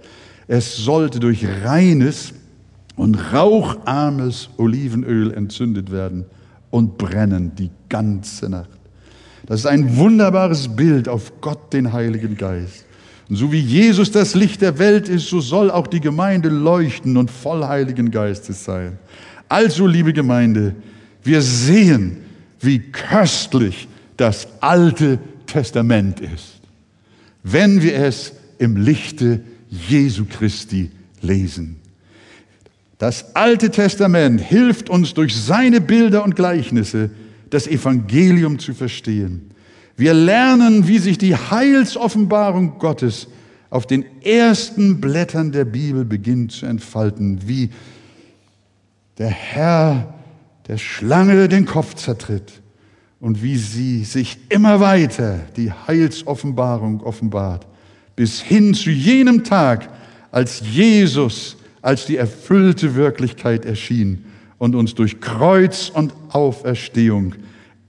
Es 0.48 0.76
sollte 0.76 1.20
durch 1.20 1.46
reines 1.64 2.34
und 2.96 3.16
raucharmes 3.34 4.50
Olivenöl 4.58 5.32
entzündet 5.32 5.92
werden 5.92 6.26
und 6.72 6.98
brennen 6.98 7.54
die 7.56 7.70
ganze 7.90 8.50
Nacht. 8.50 8.70
Das 9.46 9.62
ist 9.62 9.66
ein 9.66 9.98
wunderbares 9.98 10.68
Bild 10.76 11.08
auf 11.08 11.42
Gott, 11.42 11.74
den 11.74 11.92
Heiligen 11.92 12.38
Geist. 12.38 12.86
Und 13.30 13.36
so 13.36 13.52
wie 13.52 13.60
Jesus 13.60 14.12
das 14.12 14.36
Licht 14.36 14.62
der 14.62 14.80
Welt 14.80 15.08
ist, 15.08 15.28
so 15.28 15.40
soll 15.40 15.72
auch 15.72 15.88
die 15.88 16.02
Gemeinde 16.02 16.50
leuchten 16.50 17.18
und 17.18 17.30
voll 17.30 17.66
Heiligen 17.66 18.12
Geistes 18.12 18.64
sein. 18.64 18.98
Also, 19.48 19.88
liebe 19.88 20.14
Gemeinde, 20.14 20.76
wir 21.24 21.42
sehen, 21.42 22.18
wie 22.60 22.80
köstlich 22.80 23.88
das 24.18 24.48
Alte 24.62 25.20
Testament 25.46 26.20
ist, 26.20 26.60
wenn 27.44 27.82
wir 27.82 27.96
es 27.96 28.34
im 28.58 28.78
Lichte 28.78 29.42
Jesu 29.70 30.26
Christi 30.26 30.92
lesen. 31.22 31.79
Das 33.00 33.34
Alte 33.34 33.72
Testament 33.72 34.42
hilft 34.42 34.90
uns 34.90 35.14
durch 35.14 35.36
seine 35.36 35.80
Bilder 35.80 36.22
und 36.24 36.36
Gleichnisse, 36.36 37.10
das 37.50 37.66
Evangelium 37.66 38.60
zu 38.60 38.74
verstehen. 38.74 39.52
Wir 39.96 40.14
lernen, 40.14 40.88
wie 40.88 41.00
sich 41.00 41.18
die 41.18 41.36
Heilsoffenbarung 41.36 42.78
Gottes 42.78 43.28
auf 43.70 43.88
den 43.88 44.04
ersten 44.22 45.00
Blättern 45.00 45.54
der 45.54 45.64
Bibel 45.64 46.04
beginnt 46.04 46.52
zu 46.52 46.66
entfalten, 46.66 47.40
wie 47.48 47.70
der 49.18 49.30
Herr 49.30 50.14
der 50.68 50.78
Schlange 50.78 51.48
den 51.48 51.66
Kopf 51.66 51.96
zertritt 51.96 52.62
und 53.22 53.42
wie 53.42 53.56
sie 53.56 54.04
sich 54.04 54.38
immer 54.50 54.82
weiter 54.82 55.40
die 55.56 55.72
Heilsoffenbarung 55.72 57.02
offenbart, 57.02 57.66
bis 58.18 58.42
hin 58.42 58.74
zu 58.74 58.90
jenem 58.90 59.46
Tag, 59.46 59.90
als 60.32 60.62
Jesus 60.70 61.56
als 61.82 62.06
die 62.06 62.18
erfüllte 62.18 62.96
Wirklichkeit 62.96 63.66
erschien 63.66 64.26
und 64.58 64.76
uns 64.76 64.96
durch 64.96 65.22
Kreuz 65.22 65.90
und 65.94 66.14
Auferstehung 66.30 67.36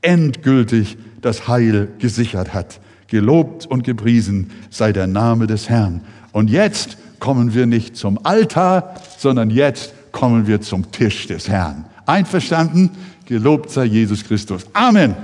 endgültig 0.03 0.97
das 1.21 1.49
Heil 1.49 1.89
gesichert 1.99 2.55
hat. 2.55 2.81
Gelobt 3.09 3.67
und 3.67 3.83
gepriesen 3.83 4.51
sei 4.71 4.93
der 4.93 5.07
Name 5.07 5.47
des 5.47 5.69
Herrn. 5.69 6.03
Und 6.33 6.49
jetzt 6.49 6.97
kommen 7.19 7.55
wir 7.55 7.67
nicht 7.67 7.97
zum 7.97 8.25
Altar, 8.25 8.95
sondern 9.19 9.51
jetzt 9.51 9.93
kommen 10.13 10.47
wir 10.47 10.61
zum 10.61 10.91
Tisch 10.93 11.27
des 11.27 11.49
Herrn. 11.49 11.85
Einverstanden? 12.07 12.91
Gelobt 13.27 13.71
sei 13.71 13.85
Jesus 13.85 14.25
Christus. 14.25 14.65
Amen. 14.73 15.15